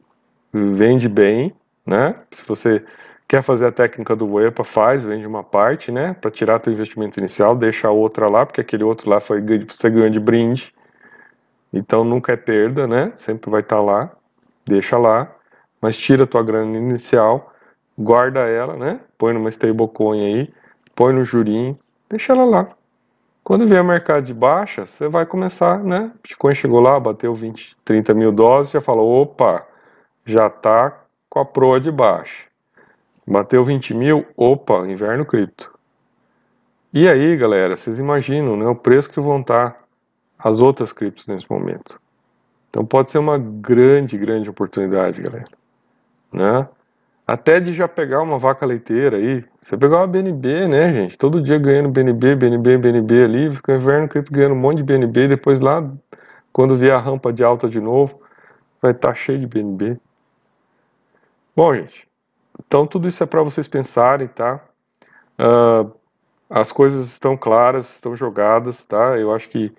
vende 0.54 1.08
bem, 1.10 1.54
né? 1.86 2.16
Se 2.32 2.44
você 2.46 2.84
quer 3.28 3.42
fazer 3.42 3.68
a 3.68 3.72
técnica 3.72 4.16
do 4.16 4.34
WEPA, 4.34 4.64
faz, 4.64 5.04
vende 5.04 5.26
uma 5.26 5.44
parte, 5.44 5.92
né? 5.92 6.14
Para 6.14 6.32
tirar 6.32 6.60
teu 6.60 6.74
investimento 6.74 7.20
inicial, 7.20 7.56
deixa 7.56 7.88
a 7.88 7.92
outra 7.92 8.30
lá, 8.30 8.46
porque 8.46 8.62
aquele 8.62 8.84
outro 8.84 9.10
lá 9.10 9.20
foi 9.20 9.42
você 9.68 9.90
ganha 9.90 10.10
de 10.10 10.20
brinde 10.20 10.74
então 11.76 12.06
nunca 12.06 12.32
é 12.32 12.38
perda, 12.38 12.88
né? 12.88 13.12
Sempre 13.18 13.52
vai 13.52 13.60
estar 13.60 13.76
tá 13.76 13.82
lá, 13.82 14.10
deixa 14.66 14.98
lá, 14.98 15.30
mas 15.82 15.98
tira 15.98 16.26
tua 16.26 16.42
grana 16.42 16.78
inicial, 16.78 17.54
guarda 17.98 18.40
ela, 18.48 18.78
né? 18.78 19.02
Põe 19.18 19.34
numa 19.34 19.50
stablecoin 19.50 20.26
aí, 20.26 20.50
põe 20.96 21.14
no 21.14 21.26
jurinho, 21.26 21.78
deixa 22.10 22.32
ela 22.32 22.46
lá. 22.46 22.68
Quando 23.46 23.68
vier 23.68 23.84
mercado 23.84 24.26
de 24.26 24.34
baixa, 24.34 24.88
você 24.88 25.08
vai 25.08 25.24
começar, 25.24 25.78
né? 25.78 26.12
Bitcoin 26.24 26.56
chegou 26.56 26.80
lá, 26.80 27.00
bateu 27.00 27.36
20, 27.36 27.78
30 27.86 28.12
mil 28.16 28.32
dólares, 28.32 28.72
já 28.72 28.82
falou, 28.82 29.22
opa, 29.22 29.64
já 30.26 30.50
tá 30.50 31.04
com 31.30 31.40
a 31.40 31.46
proa 31.46 31.80
de 31.80 31.92
baixa. 31.92 32.48
Bateu 33.28 33.64
20 33.64 33.94
mil, 33.94 34.26
opa, 34.36 34.88
inverno 34.88 35.24
cripto. 35.24 35.72
E 36.92 37.08
aí, 37.08 37.38
galera, 37.38 37.78
vocês 37.78 38.00
imaginam, 38.00 38.58
né? 38.58 38.66
O 38.66 38.76
preço 38.76 39.12
que 39.12 39.22
vão 39.22 39.42
estar 39.42 39.80
as 40.40 40.60
outras 40.60 40.92
criptos 40.92 41.28
nesse 41.28 41.46
momento. 41.48 42.02
Então 42.72 42.84
pode 42.84 43.12
ser 43.12 43.20
uma 43.20 43.38
grande, 43.38 44.18
grande 44.18 44.50
oportunidade, 44.50 45.22
galera. 45.22 45.46
Né? 46.34 46.68
Até 47.28 47.60
de 47.60 47.74
já 47.74 47.88
pegar 47.88 48.22
uma 48.22 48.38
vaca 48.38 48.66
leiteira 48.66 49.18
aí. 49.18 49.44
Você 49.62 49.76
pegar 49.76 49.98
uma 49.98 50.08
BNB, 50.08 50.68
né, 50.68 50.94
gente? 50.94 51.18
Todo 51.18 51.42
dia 51.42 51.58
ganhando 51.58 51.90
BNB, 51.90 52.36
BNB, 52.36 52.78
BNB 52.78 53.24
ali, 53.24 53.54
fica 53.54 53.74
o 53.74 53.76
inverno 53.76 54.08
cripto 54.08 54.32
ganhando 54.32 54.54
um 54.54 54.60
monte 54.60 54.78
de 54.78 54.84
BNB, 54.84 55.30
depois 55.30 55.60
lá, 55.60 55.82
quando 56.54 56.76
vier 56.76 56.94
a 56.94 57.00
rampa 57.00 57.34
de 57.34 57.44
alta 57.44 57.68
de 57.68 57.80
novo, 57.80 58.22
vai 58.80 58.92
estar 58.92 59.10
tá 59.10 59.16
cheio 59.16 59.40
de 59.40 59.48
BNB. 59.48 59.98
Bom, 61.56 61.74
gente, 61.74 62.08
então 62.66 62.86
tudo 62.86 63.08
isso 63.08 63.24
é 63.24 63.28
para 63.28 63.42
vocês 63.42 63.68
pensarem, 63.68 64.28
tá? 64.28 64.62
Uh, 65.40 65.92
as 66.48 66.72
coisas 66.72 67.08
estão 67.08 67.36
claras, 67.36 67.96
estão 67.96 68.16
jogadas, 68.16 68.86
tá? 68.86 69.18
Eu 69.18 69.34
acho 69.34 69.50
que 69.50 69.74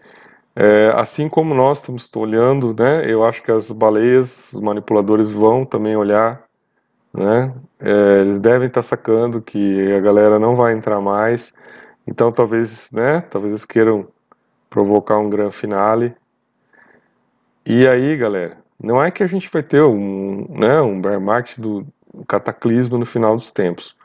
é, 0.59 0.91
assim 0.97 1.29
como 1.29 1.55
nós 1.55 1.79
estamos 1.79 2.11
olhando, 2.17 2.75
né, 2.75 3.05
eu 3.07 3.27
acho 3.27 3.43
que 3.43 3.53
as 3.53 3.71
baleias, 3.71 4.55
os 4.55 4.61
manipuladores 4.61 5.29
vão 5.29 5.67
também 5.67 5.95
olhar, 5.95 6.46
né, 7.17 7.49
é, 7.81 8.21
eles 8.21 8.39
devem 8.39 8.69
estar 8.69 8.83
sacando 8.83 9.41
que 9.41 9.93
a 9.93 10.01
galera 10.01 10.39
não 10.39 10.55
vai 10.55 10.75
entrar 10.75 11.01
mais, 11.01 11.55
então 12.07 12.31
talvez, 12.31 12.91
né, 12.93 13.23
talvez 13.23 13.53
eles 13.53 13.65
queiram 13.65 14.07
provocar 14.69 15.19
um 15.19 15.31
grande 15.31 15.57
finale. 15.57 16.15
E 17.65 17.89
aí, 17.89 18.17
galera, 18.17 18.59
não 18.81 19.03
é 19.03 19.11
que 19.11 19.23
a 19.23 19.27
gente 19.27 19.51
vai 19.51 19.63
ter 19.63 19.83
um, 19.83 20.47
né, 20.51 20.81
um 20.81 21.01
bear 21.01 21.21
market 21.21 21.59
do 21.59 21.87
cataclismo 22.29 22.99
no 22.99 23.07
final 23.07 23.35
dos 23.35 23.51
tempos, 23.51 23.97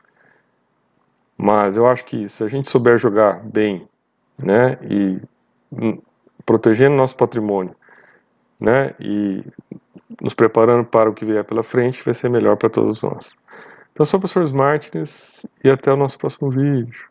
mas 1.38 1.76
eu 1.76 1.86
acho 1.86 2.06
que 2.06 2.30
se 2.30 2.44
a 2.44 2.48
gente 2.48 2.70
souber 2.70 2.98
jogar 2.98 3.40
bem, 3.44 3.88
né, 4.38 4.78
e 4.82 5.20
protegendo 6.46 6.96
nosso 6.96 7.16
patrimônio, 7.16 7.76
né, 8.62 8.94
e 9.00 9.44
nos 10.22 10.34
preparando 10.34 10.86
para 10.86 11.10
o 11.10 11.14
que 11.14 11.26
vier 11.26 11.44
pela 11.44 11.64
frente, 11.64 12.04
vai 12.06 12.14
ser 12.14 12.30
melhor 12.30 12.56
para 12.56 12.70
todos 12.70 13.02
nós. 13.02 13.36
Então, 13.92 14.06
sou 14.06 14.18
o 14.18 14.22
professor 14.22 14.56
Martins 14.56 15.46
e 15.64 15.70
até 15.70 15.92
o 15.92 15.98
nosso 15.98 16.18
próximo 16.18 16.50
vídeo. 16.50 17.11